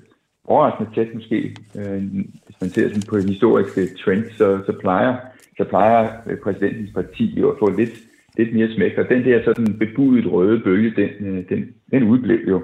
[0.45, 1.57] overraskende tæt måske.
[1.79, 2.03] Øh,
[2.47, 5.17] hvis man ser sådan på historiske trends, så, så plejer
[5.61, 7.95] så plejer øh, præsidentens parti jo at få lidt,
[8.37, 8.99] lidt mere smæk.
[8.99, 12.63] Og den der sådan bebudet røde bølge, den, øh, den, den udblev jo.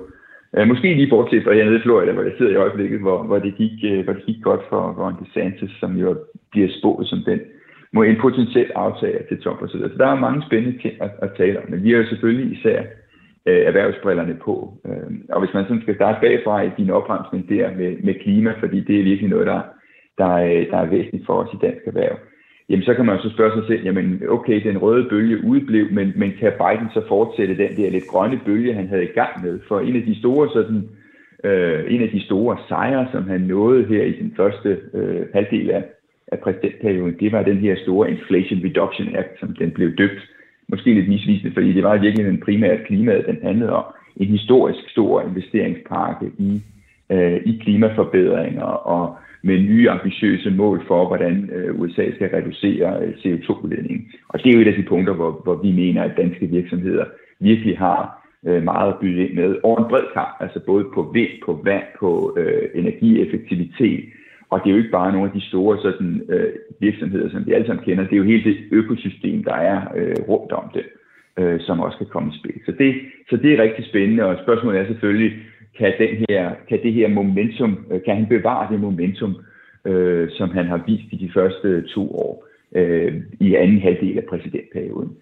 [0.57, 3.39] Øh, måske lige bortset fra hernede i Florida, hvor jeg sidder i øjeblikket, hvor, hvor,
[3.39, 6.17] det, gik, øh, hvor det gik godt for Ron DeSantis, som jo
[6.53, 7.41] bliver spået som den
[7.93, 9.81] må en potentiel aftager til Trump osv.
[9.81, 12.59] Så der er mange spændende ting at, at tale om, men vi har jo selvfølgelig
[12.59, 12.79] især
[13.47, 14.55] øh, erhvervsbrillerne på.
[14.87, 18.55] Øh, og hvis man sådan skal starte bagfra i din opremsning der med, med klima,
[18.61, 19.61] fordi det er virkelig noget, der,
[20.19, 22.17] der, er, der er væsentligt for os i dansk erhverv,
[22.69, 26.13] jamen så kan man så spørge sig selv, jamen okay, den røde bølge udblev, men,
[26.17, 29.61] men kan Biden så fortsætte den der lidt grønne bølge, han havde i gang med?
[29.69, 30.89] For en af de store sådan,
[31.45, 35.71] øh, en af de store sejre, som han nåede her i den første øh, halvdel
[35.71, 35.85] af,
[36.33, 40.23] af præsidentperioden, det var den her store Inflation Reduction Act, som den blev døbt.
[40.69, 43.85] Måske lidt misvisende, fordi det var virkelig den primært klimaet, den handlede om.
[44.17, 46.63] en historisk stor investeringspakke i,
[47.11, 49.17] øh, i klimaforbedringer og
[49.49, 54.13] med nye ambitiøse mål for, hvordan øh, USA skal reducere øh, CO2-udledningen.
[54.29, 57.05] Og det er jo et af de punkter, hvor, hvor vi mener, at danske virksomheder
[57.41, 58.01] virkelig har
[58.47, 61.61] øh, meget at byde ind med over en bred kamp, altså både på vind, på
[61.65, 64.05] vand, på øh, energieffektivitet,
[64.51, 67.53] og det er jo ikke bare nogle af de store sådan, øh, virksomheder, som vi
[67.53, 68.05] alle sammen kender.
[68.05, 70.85] Det er jo hele det økosystem, der er øh, rundt om det,
[71.39, 72.61] øh, som også kan komme i spil.
[72.67, 72.95] Så det,
[73.31, 75.33] så det er rigtig spændende, og spørgsmålet er selvfølgelig,
[75.79, 79.37] kan, den her, kan det her momentum, øh, kan han bevare det momentum,
[79.85, 84.25] øh, som han har vist i de første to år øh, i anden halvdel af
[84.25, 85.13] præsidentperioden.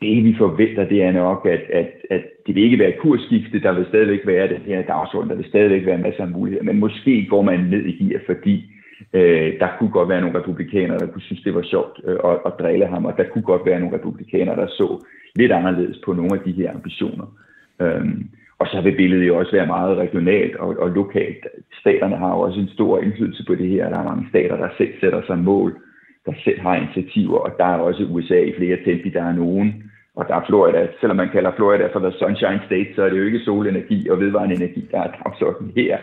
[0.00, 3.62] Det vi forventer, det er nok, at, at, at det vil ikke være et kursskifte,
[3.62, 6.80] der vil stadigvæk være den her dagsorden, der vil stadigvæk være masser af muligheder, men
[6.80, 8.72] måske går man ned i gear, fordi
[9.12, 12.38] Øh, der kunne godt være nogle republikanere, der kunne synes, det var sjovt øh, at,
[12.46, 15.04] at drille ham, og der kunne godt være nogle republikanere, der så
[15.36, 17.26] lidt anderledes på nogle af de her ambitioner.
[17.80, 18.06] Øh,
[18.62, 21.46] og så vil billedet jo også være meget regionalt og, og lokalt.
[21.80, 23.88] Staterne har jo også en stor indflydelse på det her.
[23.88, 25.70] Der er mange stater, der selv sætter sig mål,
[26.26, 29.08] der selv har initiativer, og der er også USA i flere tempi.
[29.08, 29.68] Der er nogen,
[30.16, 33.18] og der er Florida, selvom man kalder Florida for the Sunshine State, så er det
[33.18, 35.98] jo ikke solenergi og vedvarende energi, der er dagsordenen her.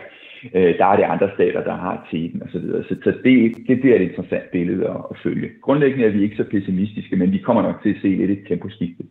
[0.54, 2.66] Øh, der er det andre stater, der har teten osv.
[2.66, 3.36] Så, så, så det,
[3.68, 5.48] det bliver et interessant billede at, at følge.
[5.62, 8.44] Grundlæggende er vi ikke så pessimistiske, men vi kommer nok til at se lidt et
[8.48, 9.04] temposkifte.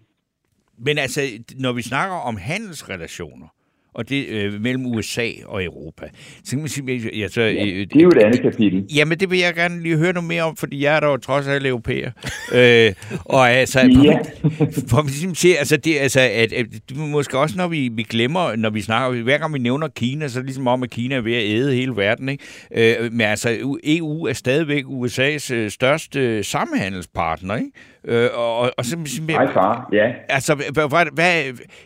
[0.86, 3.47] Men altså, når vi snakker om handelsrelationer,
[3.93, 6.05] og det øh, mellem USA og Europa.
[6.43, 8.86] Så kan man sige, ja, så, øh, det er jo et andet kapitel.
[8.95, 11.17] Jamen, det vil jeg gerne lige høre noget mere om, fordi jeg er der jo
[11.17, 12.11] trods alt europæer.
[12.53, 12.93] øh,
[13.25, 14.17] og altså, ja.
[14.49, 16.65] for, for, se, altså, det, altså at, at,
[16.95, 20.39] måske også når vi, vi glemmer, når vi snakker, hver gang vi nævner Kina, så
[20.39, 22.30] er det ligesom om, at Kina er ved at æde hele verden.
[22.30, 23.01] Ikke?
[23.01, 27.71] Øh, men altså, EU er stadigvæk USA's øh, største samhandelspartner, ikke?
[28.08, 28.95] Øh, og, og så,
[29.30, 30.14] Hej far, ja.
[30.30, 31.36] Altså, hvad, hvad,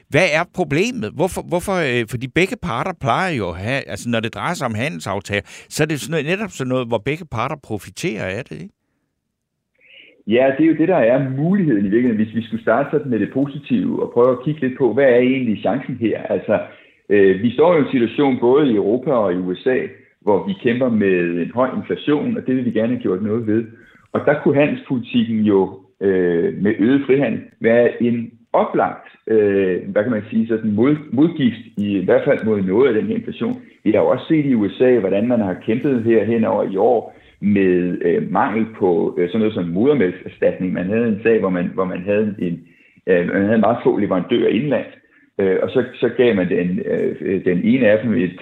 [0.10, 1.12] hvad er problemet?
[1.16, 4.66] Hvorfor, hvorfor, øh, fordi begge parter plejer jo at have, altså når det drejer sig
[4.66, 8.44] om handelsaftaler, så er det sådan noget, netop sådan noget, hvor begge parter profiterer af
[8.46, 8.76] det, ikke?
[10.28, 12.24] Ja, det er jo det, der er muligheden i virkeligheden.
[12.24, 15.06] Hvis vi skulle starte sådan med det positive og prøve at kigge lidt på, hvad
[15.06, 16.18] er egentlig chancen her?
[16.36, 16.60] Altså,
[17.10, 19.78] øh, vi står jo i en situation både i Europa og i USA,
[20.22, 23.48] hvor vi kæmper med en høj inflation, og det vil vi gerne have gjort noget
[23.48, 23.64] ved.
[24.14, 30.12] Og der kunne handelspolitikken jo øh, med øget frihandel være en oplagt, øh, hvad kan
[30.12, 33.62] man sige, sådan mod, modgift i, i hvert fald mod noget af den her inflation.
[33.84, 36.78] Vi har jo også set i USA, hvordan man har kæmpet her hen over i
[36.78, 40.74] år med øh, mangel på øh, sådan noget som modermælkserstatning.
[40.74, 42.60] Man havde en sag, hvor man, hvor man havde en,
[43.08, 44.86] øh, man havde meget få leverandører indland,
[45.40, 48.40] Øh, og så, så gav man den, øh, den ene af dem et,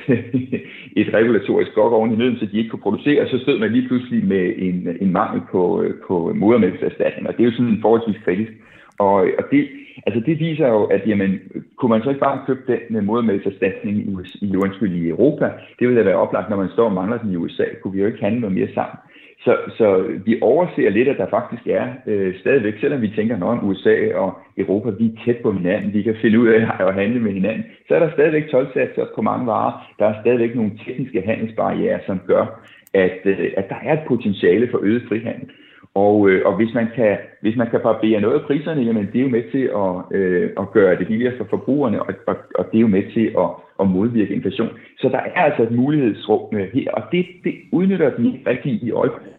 [1.01, 3.71] et regulatorisk gok oven i nøden, så de ikke kunne producere, og så stod man
[3.71, 7.79] lige pludselig med en, en mangel på, øh, på modermælkserstatning, og det er jo sådan
[7.81, 8.51] forholdsvis kritisk.
[8.99, 9.67] Og, og det,
[10.07, 11.39] altså det viser jo, at jamen,
[11.77, 15.45] kunne man så ikke bare købe den modermælkserstatning i, i, undskyld, i Europa?
[15.79, 17.63] Det ville da være oplagt, når man står og mangler den i USA.
[17.81, 18.97] Kunne vi jo ikke handle noget mere sammen?
[19.43, 19.87] Så, så
[20.25, 24.37] vi overser lidt, at der faktisk er øh, stadigvæk, selvom vi tænker, at USA og
[24.57, 27.65] Europa, vi er tæt på hinanden, vi kan finde ud af at handle med hinanden,
[27.87, 29.93] så er der stadigvæk tolvsatser på mange varer.
[29.99, 32.61] Der er stadigvæk nogle tekniske handelsbarriere, som gør,
[32.93, 35.49] at, øh, at der er et potentiale for øget frihandel.
[35.95, 39.15] Og, øh, og hvis man kan, hvis man kan barbere noget af priserne, jamen det
[39.15, 42.65] er jo med til at, øh, at gøre det billigere for forbrugerne, og, og, og
[42.71, 44.69] det er jo med til at, at modvirke inflation.
[44.99, 48.91] Så der er altså et mulighedsrum øh, her, og det, det udnytter den rigtig i
[48.91, 49.30] øjeblikket,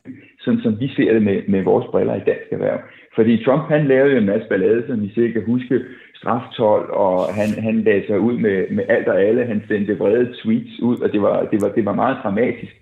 [0.45, 2.79] sådan som vi ser det med, med vores briller i dansk erhverv.
[3.15, 5.81] Fordi Trump han lavede jo en masse ballade, som vi sikkert kan huske,
[6.15, 9.45] straftol, og han, han lagde sig ud med, med alt og alle.
[9.45, 12.75] Han sendte vrede tweets ud, og det var, det var, det var meget dramatisk.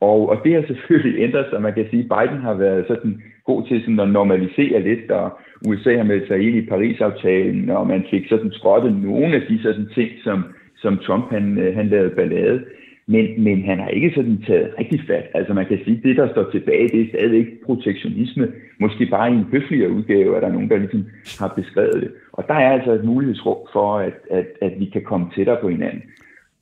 [0.00, 1.62] Og, og det har selvfølgelig ændret sig.
[1.62, 5.38] Man kan sige, at Biden har været sådan god til sådan at normalisere lidt, og
[5.68, 9.62] USA har meldt sig ind i Paris-aftalen, og man fik sådan skrottet nogle af de
[9.62, 10.44] sådan ting, som,
[10.76, 12.64] som Trump han, øh, han lavede ballade.
[13.10, 15.26] Men, men han har ikke sådan taget rigtig fat.
[15.34, 18.48] Altså man kan sige, at det, der står tilbage, det er stadigvæk protektionisme.
[18.78, 21.06] Måske bare i en høfligere udgave, er der nogen, der ligesom
[21.40, 22.10] har beskrevet det.
[22.32, 25.68] Og der er altså et mulighedsrum for, at, at, at vi kan komme tættere på
[25.68, 26.02] hinanden.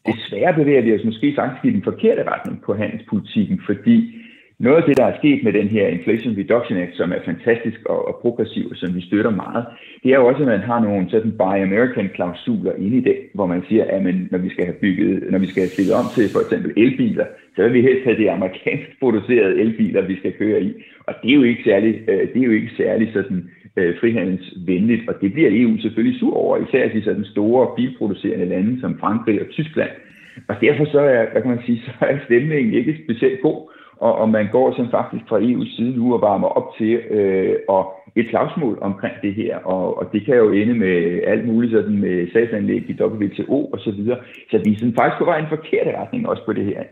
[0.06, 4.14] Desværre bevæger vi os måske faktisk i den forkerte retning på handelspolitikken, fordi
[4.58, 7.80] noget af det, der er sket med den her Inflation Reduction Act, som er fantastisk
[7.84, 9.64] og, og progressiv, og som vi støtter meget,
[10.02, 13.16] det er jo også, at man har nogle sådan Buy American klausuler inde i det,
[13.34, 15.94] hvor man siger, at man, når vi skal have bygget, når vi skal have stillet
[15.94, 17.26] om til for eksempel elbiler,
[17.56, 20.72] så vil vi helst have de amerikansk producerede elbiler, vi skal køre i.
[21.06, 25.08] Og det er jo ikke særlig, øh, det er jo ikke særlig sådan øh, frihandelsvenligt,
[25.08, 29.40] og det bliver EU selvfølgelig sur over, især de sådan store bilproducerende lande som Frankrig
[29.40, 29.90] og Tyskland.
[30.48, 34.14] Og derfor så er, hvad kan man sige, så er stemningen ikke specielt god og,
[34.14, 37.82] og man går sådan faktisk fra EU's side nu og varmer op til øh, og
[38.16, 41.98] et slagsmål omkring det her, og, og det kan jo ende med alt muligt sådan
[42.00, 44.18] med sagsanlæg i WTO og så videre.
[44.50, 46.82] Så vi er sådan faktisk på vej i en forkert retning også på det her.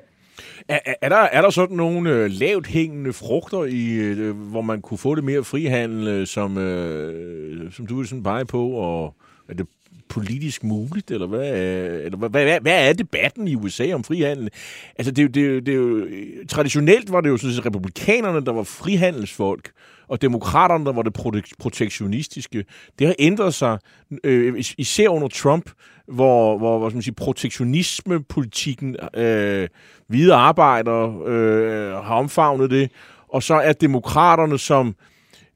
[0.69, 4.81] Er, er, der, er der sådan nogle øh, lavt hængende frugter, i, øh, hvor man
[4.81, 9.15] kunne få det mere frihandel, øh, som, øh, som du vil sådan pege på, og
[9.49, 9.67] er det
[10.15, 14.51] politisk muligt, eller hvad, eller hvad, hvad, hvad er debatten i USA om frihandel?
[14.99, 19.71] Altså, det, det, det, det, traditionelt var det jo sådan, at republikanerne, der var frihandelsfolk,
[20.09, 21.15] og demokraterne, der var det
[21.59, 22.65] protektionistiske.
[22.99, 23.79] Det har ændret sig,
[24.25, 25.71] øh, især under Trump,
[26.09, 29.69] hvor, hvor hvad skal man sige, protektionisme-politikken, øh,
[30.09, 32.91] hvide arbejdere øh, har omfavnet det,
[33.29, 34.95] og så er demokraterne, som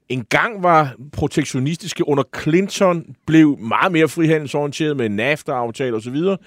[0.09, 6.37] engang var protektionistiske under Clinton, blev meget mere frihandelsorienteret med NAFTA-aftaler osv.,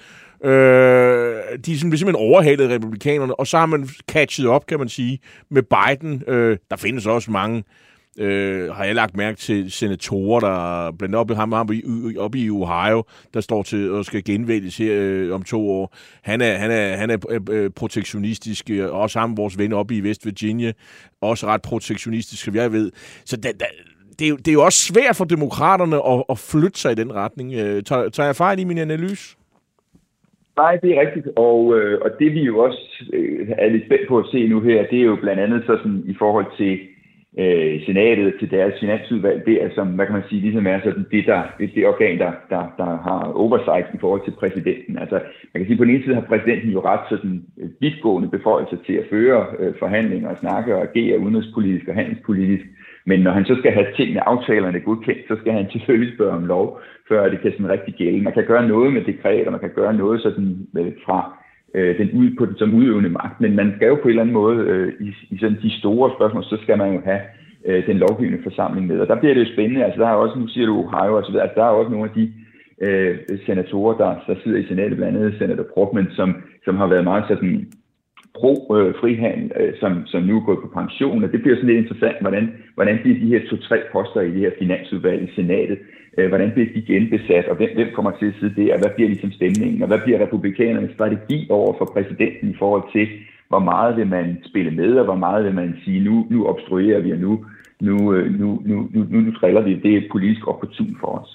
[0.45, 1.35] Øh,
[1.65, 5.63] de er simpelthen overhalet republikanerne, og så har man catchet op, kan man sige, med
[5.63, 6.23] Biden.
[6.27, 7.63] Øh, der findes også mange øh,
[8.19, 11.69] Øh, har jeg lagt mærke til senatorer, der blandt andet ham, ham
[12.19, 13.03] oppe i Ohio,
[13.33, 15.95] der står til og skal genvælges her øh, om to år.
[16.23, 19.95] Han er, han er, han er øh, øh protektionistisk, øh, også ham, vores ven oppe
[19.95, 20.71] i West Virginia,
[21.21, 22.91] også ret protektionistisk, som jeg ved.
[23.25, 23.65] Så da, da,
[24.19, 26.95] det, er jo, det er jo også svært for demokraterne at, at flytte sig i
[26.95, 27.53] den retning.
[27.53, 29.37] Øh, tager, tager jeg fejl i min analyse?
[30.57, 32.83] Nej, det er rigtigt, og, øh, og det vi jo også
[33.13, 35.77] øh, er lidt spændt på at se nu her, det er jo blandt andet så
[35.77, 36.79] sådan i forhold til
[37.39, 41.05] øh, senatet til deres finansudvalg, det er som, hvad kan man sige, ligesom er sådan
[41.11, 44.97] det, der, det, det organ, der, der, der har oversight i forhold til præsidenten.
[44.97, 45.17] Altså,
[45.53, 48.77] man kan sige, på den ene side har præsidenten jo ret sådan øh, vidtgående beføjelser
[48.85, 52.65] til at føre øh, forhandlinger og snakke og agere udenrigspolitisk og handelspolitisk.
[53.05, 56.45] Men når han så skal have tingene, aftalerne godkendt, så skal han selvfølgelig spørge om
[56.45, 56.79] lov,
[57.09, 58.21] før det kan sådan rigtig gælde.
[58.21, 61.42] Man kan gøre noget med dekret, og man kan gøre noget sådan øh, fra
[61.73, 64.21] øh, den ud på den som udøvende magt, men man skal jo på en eller
[64.21, 67.21] anden måde øh, i, i sådan de store spørgsmål, så skal man jo have
[67.65, 68.99] øh, den lovgivende forsamling med.
[68.99, 71.23] Og der bliver det jo spændende, altså der er også, nu siger du Ohio og
[71.23, 72.33] så videre, altså der er også nogle af de
[72.81, 77.03] øh, senatorer, der, der sidder i senatet, blandt andet senator Brockman, som, som har været
[77.03, 77.67] meget sådan
[78.39, 81.83] pro-frihandel, øh, øh, som, som nu er gået på pension, og det bliver sådan lidt
[81.83, 85.79] interessant, hvordan, hvordan bliver de her to-tre poster i det her finansudvalg i senatet,
[86.17, 88.91] øh, hvordan bliver de genbesat, og hvem, hvem kommer til at sidde der, og hvad
[88.95, 93.07] bliver ligesom stemningen, og hvad bliver republikanernes strategi over for præsidenten i forhold til,
[93.47, 96.99] hvor meget vil man spille med, og hvor meget vil man sige, nu, nu obstruerer
[96.99, 97.45] vi, og nu,
[97.81, 101.29] nu, øh, nu, nu, nu, nu, nu triller vi, det er politisk opportun for os.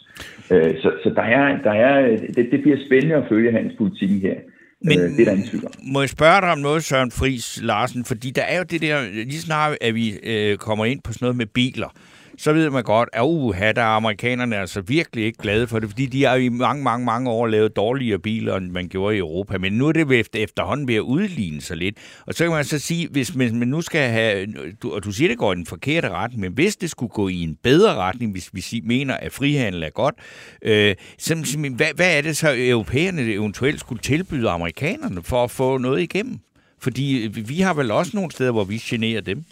[0.83, 4.35] Så, så der er, der er, det, det bliver spændende at følge handelspolitikken her.
[4.83, 5.72] Men øh, det er der ingen tvivl om.
[5.93, 8.05] Må jeg spørge dig om noget, Søren Friis Larsen?
[8.05, 11.24] Fordi der er jo det der, lige snart at vi øh, kommer ind på sådan
[11.24, 11.91] noget med biler,
[12.39, 15.89] så ved man godt, at uha, der er amerikanerne altså virkelig ikke glade for det,
[15.89, 19.18] fordi de har i mange, mange, mange år lavet dårligere biler, end man gjorde i
[19.18, 19.59] Europa.
[19.59, 21.97] Men nu er det ved efterhånden ved at udligne sig lidt.
[22.26, 24.47] Og så kan man så sige, hvis man, man nu skal have,
[24.82, 27.28] du, og du siger, det går i den forkerte retning, men hvis det skulle gå
[27.28, 30.14] i en bedre retning, hvis vi mener, at frihandel er godt,
[30.62, 35.78] øh, så, hvad, hvad er det så, europæerne eventuelt skulle tilbyde amerikanerne for at få
[35.78, 36.39] noget igennem?
[36.80, 39.45] Fordi vi har vel også nogle steder, hvor vi generer dem.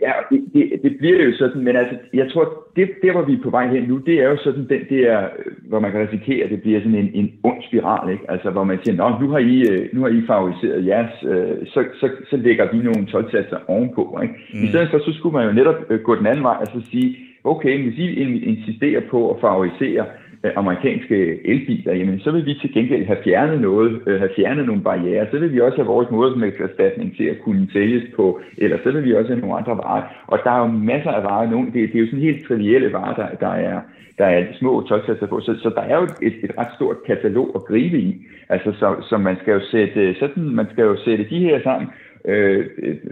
[0.00, 3.32] Ja, det, det, det bliver jo sådan, men altså, jeg tror, det, der hvor vi
[3.32, 5.28] er på vej hen nu, det er jo sådan den der,
[5.68, 8.30] hvor man kan risikere, at det bliver sådan en, en ond spiral, ikke?
[8.30, 11.66] Altså, hvor man siger, Nå, nu har I, øh, nu har I favoriseret jeres, øh,
[11.66, 14.34] så, så, så lægger vi nogle 12 ovenpå, ikke?
[14.54, 14.64] Mm.
[14.64, 16.90] I stedet for, så skulle man jo netop øh, gå den anden vej, og så
[16.90, 18.06] sige, okay, hvis I
[18.52, 23.18] insisterer på at favorisere Øh, Øh, amerikanske elbiler, jamen så vil vi til gengæld have
[23.24, 25.26] fjernet noget, øh, have fjernet nogle barriere.
[25.30, 29.04] Så vil vi også have vores modersmælkserstatning til at kunne sælges på, eller så vil
[29.04, 30.02] vi også have nogle andre varer.
[30.26, 31.50] Og der er jo masser af varer.
[31.50, 33.80] Nogle, det, det er jo sådan helt trivielle varer, der, der er
[34.18, 35.40] der er små tolvklasser på.
[35.40, 38.26] Så, så der er jo et, et ret stort katalog at gribe i.
[38.48, 41.88] Altså, så, så man skal jo sætte, sådan, man skal jo sætte de her sammen,
[42.26, 42.66] øh,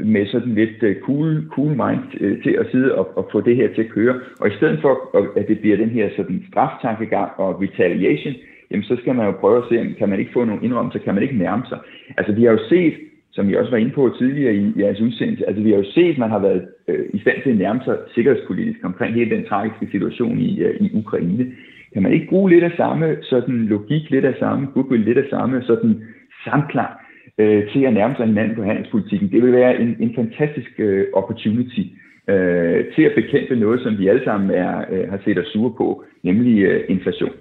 [0.05, 3.57] med sådan lidt øh, cool, cool mind øh, til at sidde og, og få det
[3.57, 4.15] her til at køre.
[4.41, 4.95] Og i stedet for,
[5.39, 8.35] at det bliver den her sådan straftankegang og retaliation,
[8.71, 11.15] jamen så skal man jo prøve at se, kan man ikke få nogle indrømmelser, kan
[11.15, 11.79] man ikke nærme sig.
[12.17, 12.95] Altså vi har jo set,
[13.33, 16.13] som jeg også var inde på tidligere i jeres udsendelse, altså vi har jo set,
[16.13, 19.45] at man har været øh, i stand til at nærme sig sikkerhedspolitisk omkring hele den
[19.45, 21.53] tragiske situation i, øh, i Ukraine.
[21.93, 25.27] Kan man ikke bruge lidt af samme sådan logik, lidt af samme goodwill, lidt af
[25.31, 26.03] samme sådan
[26.45, 26.91] samklang
[27.39, 29.31] øh, til at nærme sig hinanden på handelspolitikken.
[29.33, 31.85] Det vil være en, en fantastisk øh, opportunity
[32.29, 35.75] øh, til at bekæmpe noget, som vi alle sammen er, øh, har set os sure
[35.77, 37.33] på, nemlig øh, inflation.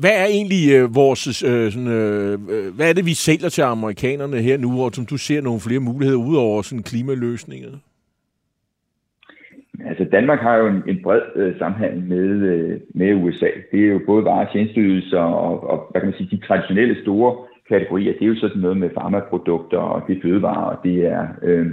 [0.00, 2.38] Hvad er egentlig øh, vores, øh, sådan, øh,
[2.76, 5.80] hvad er det, vi sælger til amerikanerne her nu, og som du ser nogle flere
[5.80, 7.70] muligheder ud over sådan klimaløsninger?
[9.86, 13.50] Altså Danmark har jo en, en bred øh, samhandel med, øh, med USA.
[13.72, 17.36] Det er jo både varer, tjenesteydelser og, og hvad kan man sige, de traditionelle store
[17.74, 21.22] kategorier, det er jo sådan noget med farmaprodukter, og det er fødevarer, og det er...
[21.42, 21.66] Øh,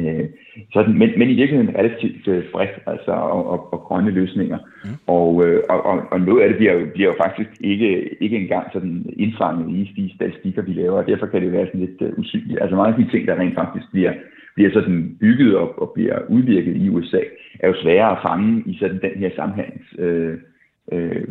[0.00, 0.24] øh,
[0.72, 4.58] sådan, men, men i virkeligheden relativt øh, bredt, altså, og, og, og grønne løsninger.
[4.84, 4.90] Mm.
[5.06, 8.36] Og, øh, og, og, og noget af det bliver jo, bliver jo faktisk ikke, ikke
[8.36, 12.00] engang sådan indfanget i de statistikker, vi laver, og derfor kan det være sådan lidt
[12.00, 12.62] uh, usynligt.
[12.62, 14.12] Altså mange af de ting, der rent faktisk bliver,
[14.54, 17.20] bliver sådan bygget op og bliver udvirket i USA,
[17.60, 20.38] er jo sværere at fange i sådan den her samhandels øh,
[20.92, 21.28] øh,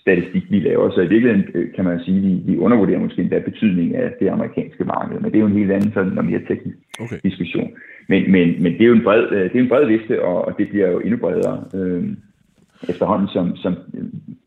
[0.00, 0.90] statistik, vi laver.
[0.90, 4.12] Så i virkeligheden øh, kan man sige, at vi, vi undervurderer måske endda betydningen af
[4.20, 5.20] det amerikanske marked.
[5.20, 7.16] Men det er jo en helt anden sådan, og mere teknisk okay.
[7.22, 7.70] diskussion.
[8.08, 10.44] Men, men, men det er jo en bred, øh, det er en bred liste, og,
[10.44, 12.04] og det bliver jo endnu bredere øh,
[12.88, 13.74] efterhånden, som, som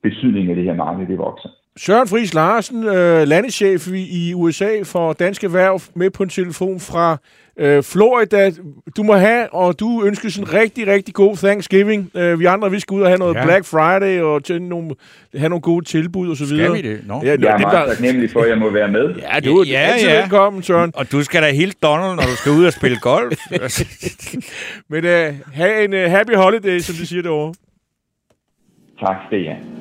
[0.04, 1.50] betydningen af det her marked det vokser.
[1.86, 7.18] Søren Friis Larsen, øh, landeschef i USA for Danske Erhverv, med på en telefon fra
[7.60, 8.52] øh, Florida.
[8.98, 12.12] Du må have, og du ønsker en rigtig, rigtig god Thanksgiving.
[12.16, 13.46] Øh, vi andre, vi skal ud og have noget ja.
[13.46, 14.96] Black Friday og til nogle,
[15.36, 16.78] have nogle gode tilbud og så videre.
[16.78, 17.08] Skal vi det?
[17.08, 17.20] No.
[17.24, 19.16] Ja, jeg er det, meget taknemmelig for, at jeg må være med.
[19.16, 20.22] Ja, du ja, er ja.
[20.22, 20.92] velkommen, Søren.
[20.96, 23.40] Og du skal da helt Donald, når du skal ud og spille golf.
[24.92, 27.54] Men uh, have en uh, happy holiday, som de siger derovre.
[29.00, 29.80] Tak skal I have.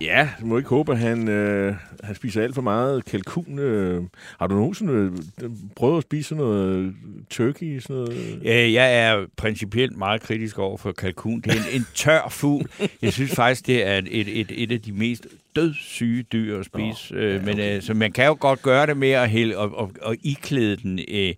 [0.00, 1.74] Ja, du må ikke håbe, at han, øh,
[2.04, 3.58] han spiser alt for meget kalkun.
[3.58, 4.02] Øh.
[4.38, 4.92] Har du nogensinde
[5.42, 6.94] øh, prøvet at spise sådan noget
[7.30, 7.80] turkey?
[7.80, 8.40] Sådan noget?
[8.44, 11.40] Ja, jeg er principielt meget kritisk over for kalkun.
[11.40, 12.70] Det er en, en tør fugl.
[13.02, 15.26] Jeg synes faktisk, det er et, et, et af de mest
[15.56, 17.14] dødssyge dyr at spise.
[17.14, 17.44] Oh, ja, okay.
[17.44, 20.16] Men øh, så man kan jo godt gøre det med at hælde og, og, og
[20.22, 21.34] iklæde den øh,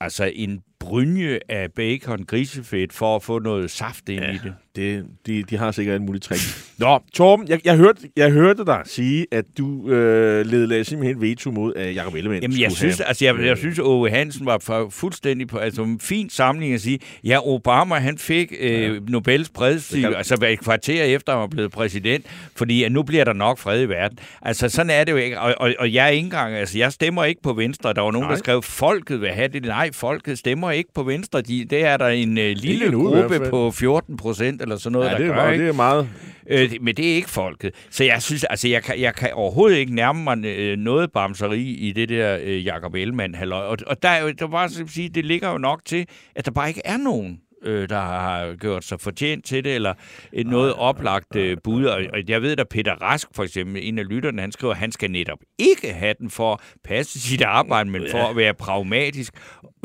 [0.00, 4.54] altså en brynje af bacon, grisefedt, for at få noget saft ind ja, i det.
[4.76, 6.40] det de, de har sikkert en mulig trick.
[6.78, 11.50] Nå, Torben, jeg, jeg, hørte, jeg hørte dig sige, at du øh, ledte simpelthen veto
[11.50, 14.58] mod, at Jacob Ellemann Jamen, jeg synes, have, altså, jeg, jeg synes, Ove Hansen var
[14.58, 18.98] for, fuldstændig på, altså en fin samling at sige, ja, Obama, han fik øh, ja.
[19.08, 22.26] Nobels fredspris, altså et kvarter efter, han var blevet præsident,
[22.56, 24.18] fordi at nu bliver der nok fred i verden.
[24.42, 26.92] Altså, sådan er det jo ikke, og, og, og jeg er ikke engang, altså, jeg
[26.92, 27.92] stemmer ikke på Venstre.
[27.92, 28.34] Der var nogen, Nej.
[28.34, 29.62] der skrev, folket vil have det.
[29.62, 31.40] Nej, folket stemmer ikke på Venstre.
[31.40, 35.12] De, det er der en uh, lille gruppe på 14 procent eller sådan noget, ja,
[35.12, 35.34] det der gør.
[35.34, 36.08] Meget, det er meget.
[36.50, 37.74] Øh, men det er ikke folket.
[37.90, 41.62] Så jeg synes, altså jeg kan, jeg kan overhovedet ikke nærme mig øh, noget bamseri
[41.62, 43.64] i det der øh, Jacob Ellemann halløj.
[43.64, 46.06] Og, og der er der bare at sige, det ligger jo nok til,
[46.36, 49.94] at der bare ikke er nogen øh, der har gjort sig fortjent til det, eller
[50.32, 51.84] et noget oplagt øh, bud.
[51.84, 54.78] Og, og jeg ved, at Peter Rask, for eksempel, en af lytterne, han skriver, at
[54.78, 58.54] han skal netop ikke have den for at passe sit arbejde, men for at være
[58.54, 59.34] pragmatisk.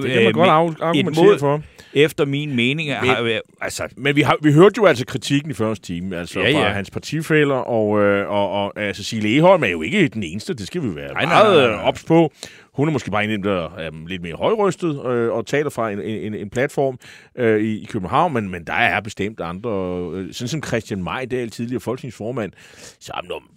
[0.01, 1.61] Det kan man øh, godt argumentere for.
[1.93, 2.89] Efter min mening.
[2.89, 6.39] Men, har, altså, men vi, har, vi hørte jo altså kritikken i første time, altså
[6.39, 6.59] ja, ja.
[6.59, 10.53] fra hans partifælder, og, øh, og, og altså, Cecilie Eholm er jo ikke den eneste,
[10.53, 11.87] det skal vi være nej, meget nej, nej, nej.
[11.87, 12.31] ops på.
[12.75, 15.69] Hun er måske bare en af dem, der er lidt mere højrystet øh, og taler
[15.69, 16.99] fra en, en, en platform
[17.35, 19.71] øh, i, i København, men, men der er bestemt andre.
[20.13, 22.51] Øh, sådan som Christian Majdal, tidligere folketingsformand,
[22.99, 23.15] som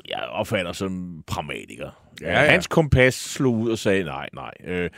[0.08, 2.07] jeg opfatter som pragmatiker.
[2.22, 2.50] Ja, ja.
[2.50, 4.52] Hans kompas slog ud og sagde nej, nej.
[4.66, 4.90] Øh,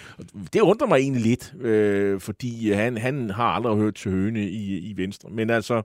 [0.52, 4.78] det undrer mig egentlig lidt, øh, fordi han, han har aldrig hørt til høne i,
[4.78, 5.28] i Venstre.
[5.32, 5.82] Men altså,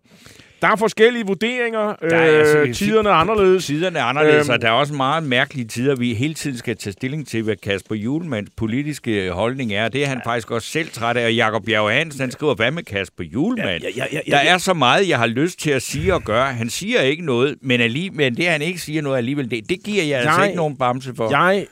[0.62, 1.96] der er forskellige vurderinger.
[2.10, 3.66] Der er, altså, øh, tiderne er anderledes.
[3.66, 6.78] Tiderne er anderledes, øhm, og der er også meget mærkelige tider, vi hele tiden skal
[6.78, 9.90] tage stilling til, hvad Kasper Julemands politiske holdning er.
[9.90, 10.30] Det er han ja.
[10.30, 11.26] faktisk også selv træt af.
[11.26, 13.84] Og Jakob Bjerg Hansen, han skriver, hvad med Kasper Julemand?
[13.84, 16.14] Ja, ja, ja, ja, ja, der er så meget, jeg har lyst til at sige
[16.14, 16.54] og gøre.
[16.54, 19.84] Han siger ikke noget, men, alligevel, men det, han ikke siger noget alligevel, det, det
[19.84, 21.25] giver jeg, altså jeg altså ikke nogen bamse for.
[21.30, 21.68] Jeg,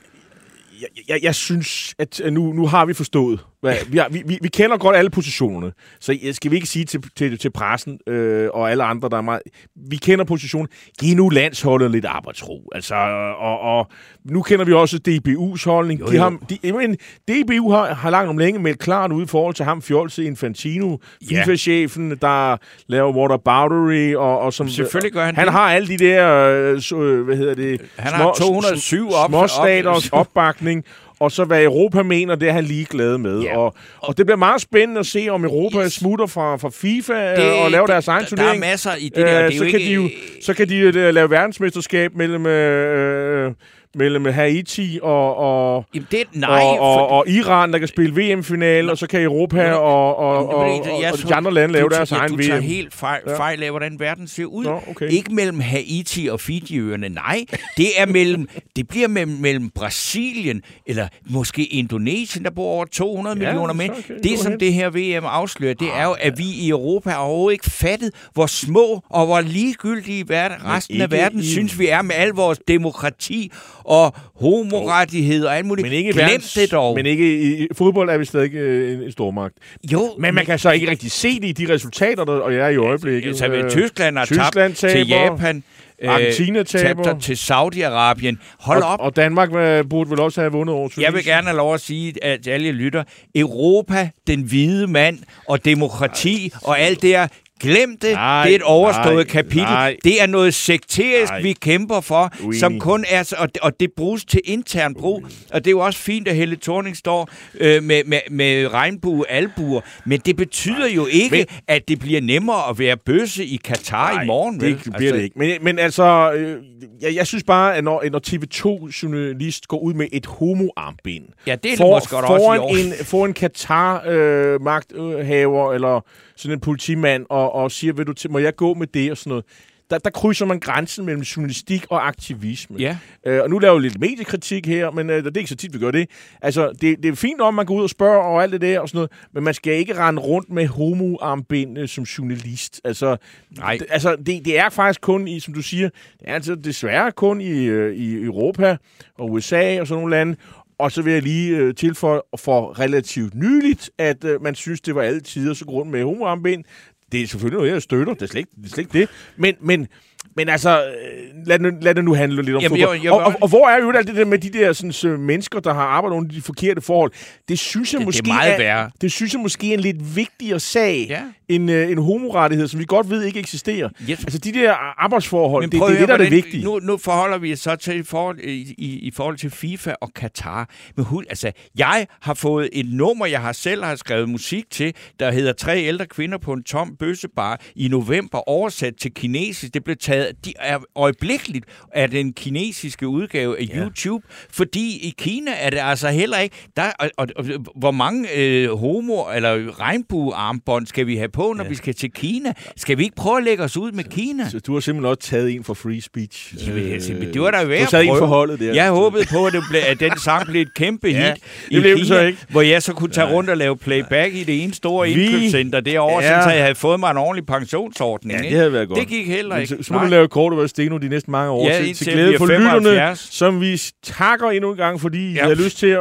[0.81, 4.39] jeg, jeg, jeg synes, at øh, nu, nu har vi forstået, vi, har, vi, vi,
[4.41, 8.49] vi kender godt alle positionerne, så skal vi ikke sige til, til, til pressen øh,
[8.53, 9.41] og alle andre, der er meget...
[9.89, 10.67] Vi kender positionen.
[10.99, 12.69] Giv nu landsholdet lidt arbejdsro.
[12.75, 12.95] Altså,
[13.39, 13.87] og, og
[14.25, 15.99] nu kender vi også DBU's holdning.
[15.99, 16.11] Jo, jo.
[16.11, 16.95] De har, de, men
[17.27, 20.97] DBU har, har langt om længe meldt klart ud i forhold til ham, Fjolse Infantino,
[21.31, 21.43] ja.
[21.43, 22.57] FIFA-chefen, der
[22.87, 24.69] laver whataboutery, og, og som...
[24.69, 25.53] Selvfølgelig gør han Han det.
[25.53, 26.47] har alle de der,
[26.95, 27.81] øh, hvad hedder det...
[27.97, 30.83] Han små, har 207 op, småstaters op, opbakning,
[31.23, 33.41] og så hvad Europa mener, det er han ligeglad med.
[33.41, 33.57] Ja.
[33.57, 35.93] Og, og det bliver meget spændende at se, om Europa yes.
[35.93, 38.61] smutter fra, fra FIFA det, og laver deres egen turnering.
[38.61, 39.45] Der er masser i det der.
[39.49, 40.09] Det så, kan de jo,
[40.41, 42.45] så kan de jo lave verdensmesterskab mellem...
[42.45, 43.51] Øh,
[43.95, 48.91] mellem Haiti og, og, Jamen det, nej, og, og, og Iran, der kan spille VM-finale,
[48.91, 50.65] og så kan Europa og, og, og, og,
[51.11, 52.37] og de andre lande lave deres egen VM.
[52.37, 54.65] Du tager helt fejl, fejl af, hvordan verden ser ud.
[54.65, 55.09] Nå, okay.
[55.09, 57.45] Ikke mellem Haiti og Fiji-øerne, nej.
[57.77, 63.37] Det er mellem, det bliver mellem, mellem Brasilien, eller måske Indonesien, der bor over 200
[63.37, 63.73] ja, millioner.
[63.73, 67.17] Okay, det, som det her VM afslører, det er jo, at vi i Europa har
[67.17, 71.45] overhovedet ikke fattet, hvor små og hvor ligegyldige verden, resten af verden i...
[71.45, 73.51] synes, vi er med al vores demokrati
[73.85, 75.85] og homorettigheder og alt muligt.
[75.85, 76.95] Men ikke, Glem verdens, det dog.
[76.95, 79.55] men ikke i, i fodbold er vi stadig øh, en, en stormagt.
[79.91, 82.77] jo, Men man kan så ikke rigtig se det i de resultater, der er i
[82.77, 83.27] øjeblikket.
[83.29, 85.63] Altså, Øh, Tyskland har tabt til Japan.
[86.01, 87.03] øh, Argentina taber.
[87.03, 88.35] tabte til Saudi-Arabien.
[88.59, 88.99] Hold og, op.
[88.99, 89.49] og Danmark
[89.89, 91.03] burde vel også have vundet over Tunesien.
[91.03, 93.03] Jeg vil gerne have lov at sige, at alle lytter,
[93.35, 97.27] Europa, den hvide mand og demokrati og alt det her,
[97.63, 98.11] glem det.
[98.13, 99.61] Nej, det er et overstået nej, kapitel.
[99.63, 99.95] nej.
[100.03, 101.41] Det er noget sekterisk, Nej.
[101.41, 102.59] vi kæmper for, Uenig.
[102.59, 105.25] som kun er, og, og det bruges til intern brug.
[105.51, 109.31] Og det er jo også fint, at Helle Thorning står øh, med, med, med regnbue
[109.31, 113.59] albuer, men det betyder jo ikke, Men- at det bliver nemmere at være bøsse i
[113.63, 114.59] Katar i morgen.
[114.59, 114.75] det vel?
[114.75, 115.39] bliver altså, det ikke.
[115.39, 116.57] Men, men altså, øh,
[117.01, 121.73] jeg, jeg synes bare, at når, når TV2-journalist går ud med et homoarmbind, Ja, det
[121.73, 122.69] er for, måske godt også i foran år.
[122.99, 126.05] en, for en Katar-magthaver, eller
[126.35, 129.17] sådan en politimand, og, og siger, vil du til, må jeg gå med det, og
[129.17, 129.45] sådan noget.
[129.89, 132.77] Der, der krydser man grænsen mellem journalistik og aktivisme.
[132.79, 132.97] Ja.
[133.25, 135.73] Øh, og nu laver vi lidt mediekritik her, men øh, det er ikke så tit,
[135.73, 136.09] vi gør det.
[136.41, 138.79] Altså, det, det er fint, om man går ud og spørger og alt det der
[138.79, 142.81] og sådan noget, men man skal ikke rende rundt med homoarmbind øh, som journalist.
[142.83, 143.17] Altså,
[143.57, 143.77] Nej.
[143.81, 147.11] d- altså det, det er faktisk kun i, som du siger, det er altså desværre
[147.11, 148.77] kun i, øh, i Europa
[149.17, 150.35] og USA og sådan nogle lande,
[150.79, 154.95] og så vil jeg lige øh, tilføje for relativt nyligt, at øh, man synes, det
[154.95, 156.63] var alle tider så grund med homoarmbind.
[157.11, 158.13] Det er selvfølgelig noget, jeg støtter.
[158.13, 158.65] Det er slet ikke det.
[158.65, 159.09] Er slet ikke det.
[159.37, 159.87] Men, men,
[160.35, 162.97] men altså, øh, lad, nu, lad det nu handle lidt om Jamen, fodbold.
[162.97, 164.91] jeg- jeg- og, og, og, hvor er jo alt det der med de der sådan,
[164.91, 167.11] så, mennesker, der har arbejdet under de forkerte forhold?
[167.47, 168.91] Det synes jeg Det- det er måske meget værre.
[169.01, 171.21] det synes jeg måske er en lidt vigtigere sag Ja.
[171.55, 173.89] End øh, en homorettighed, som vi godt ved ikke eksisterer.
[174.09, 174.19] Yes.
[174.19, 174.73] Altså de der
[175.03, 176.63] arbejdsforhold, det, det er det, der er det vigtige.
[176.63, 179.93] Nu, nu forholder vi os så til i forhold, i, i, i forhold til FIFA
[180.01, 180.69] og Katar.
[180.95, 184.93] Men hul, altså, jeg har fået et nummer, jeg har selv har skrevet musik til,
[185.19, 189.73] der hedder Tre ældre kvinder på en tom bøssebar i november, oversat til kinesisk.
[189.73, 193.83] Det blev taget de er øjeblikkeligt af den kinesiske udgave af ja.
[193.83, 196.55] YouTube, fordi i Kina er det altså heller ikke...
[196.77, 197.45] Der, og, og, og,
[197.75, 201.69] hvor mange øh, homo- eller regnbuearmbånd skal vi have på, når ja.
[201.69, 202.53] vi skal til Kina?
[202.77, 204.49] Skal vi ikke prøve at lægge os ud med Kina?
[204.49, 206.67] Så du har simpelthen også taget en for free speech.
[206.67, 208.19] Jamen, Øh, men det var da værd Du taget en prøve.
[208.19, 208.73] for holdet der.
[208.73, 211.33] Jeg håbede på, at, det blev, at den sang blev et kæmpe hit Ja,
[211.69, 212.39] i det blev Kina, så ikke.
[212.49, 215.79] hvor jeg så kunne tage rundt og lave playback i det ene store Vi- indkøbscenter
[215.79, 216.43] derovre, Ja.
[216.43, 218.39] så jeg havde fået mig en ordentlig pensionsordning.
[218.43, 218.99] Ja, det havde været godt.
[218.99, 219.75] Det gik heller Men ikke.
[219.77, 221.93] Så, så må du lave kort og være steno de næste mange år Ja, til,
[221.95, 223.27] til glæde for lytterne, 75.
[223.31, 225.33] som vi takker endnu en gang, fordi.
[225.33, 225.45] Ja.
[225.45, 225.99] I har lyst til at,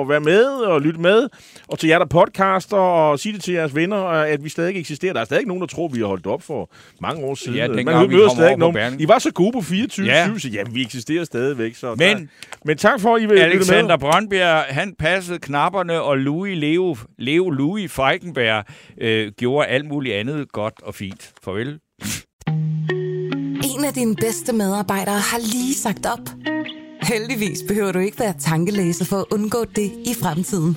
[0.00, 1.28] at være med og lytte med.
[1.68, 5.12] Og til jer, der podcaster, og sige det til jeres venner, at vi stadig eksisterer.
[5.12, 6.70] Der er stadig nogen, der tror, vi har holdt op for
[7.02, 7.54] mange år siden.
[7.58, 9.00] Ja, dengang Man vi møder stadig nogen.
[9.00, 10.26] I var så gode på 24 ja.
[10.26, 10.38] Ja.
[10.38, 11.74] så jamen, vi eksisterer stadigvæk.
[11.74, 12.26] Så Men- tak.
[12.64, 13.96] Men tak for, at I vil Alexander.
[13.96, 18.64] Brøndbjerg, han passede knapperne, og Louis Leo, Leo Louis Feigenberg
[19.00, 21.30] øh, gjorde alt muligt andet godt og fint.
[21.44, 21.78] Farvel.
[23.76, 26.28] En af dine bedste medarbejdere har lige sagt op.
[27.02, 30.76] Heldigvis behøver du ikke være tankelæser for at undgå det i fremtiden.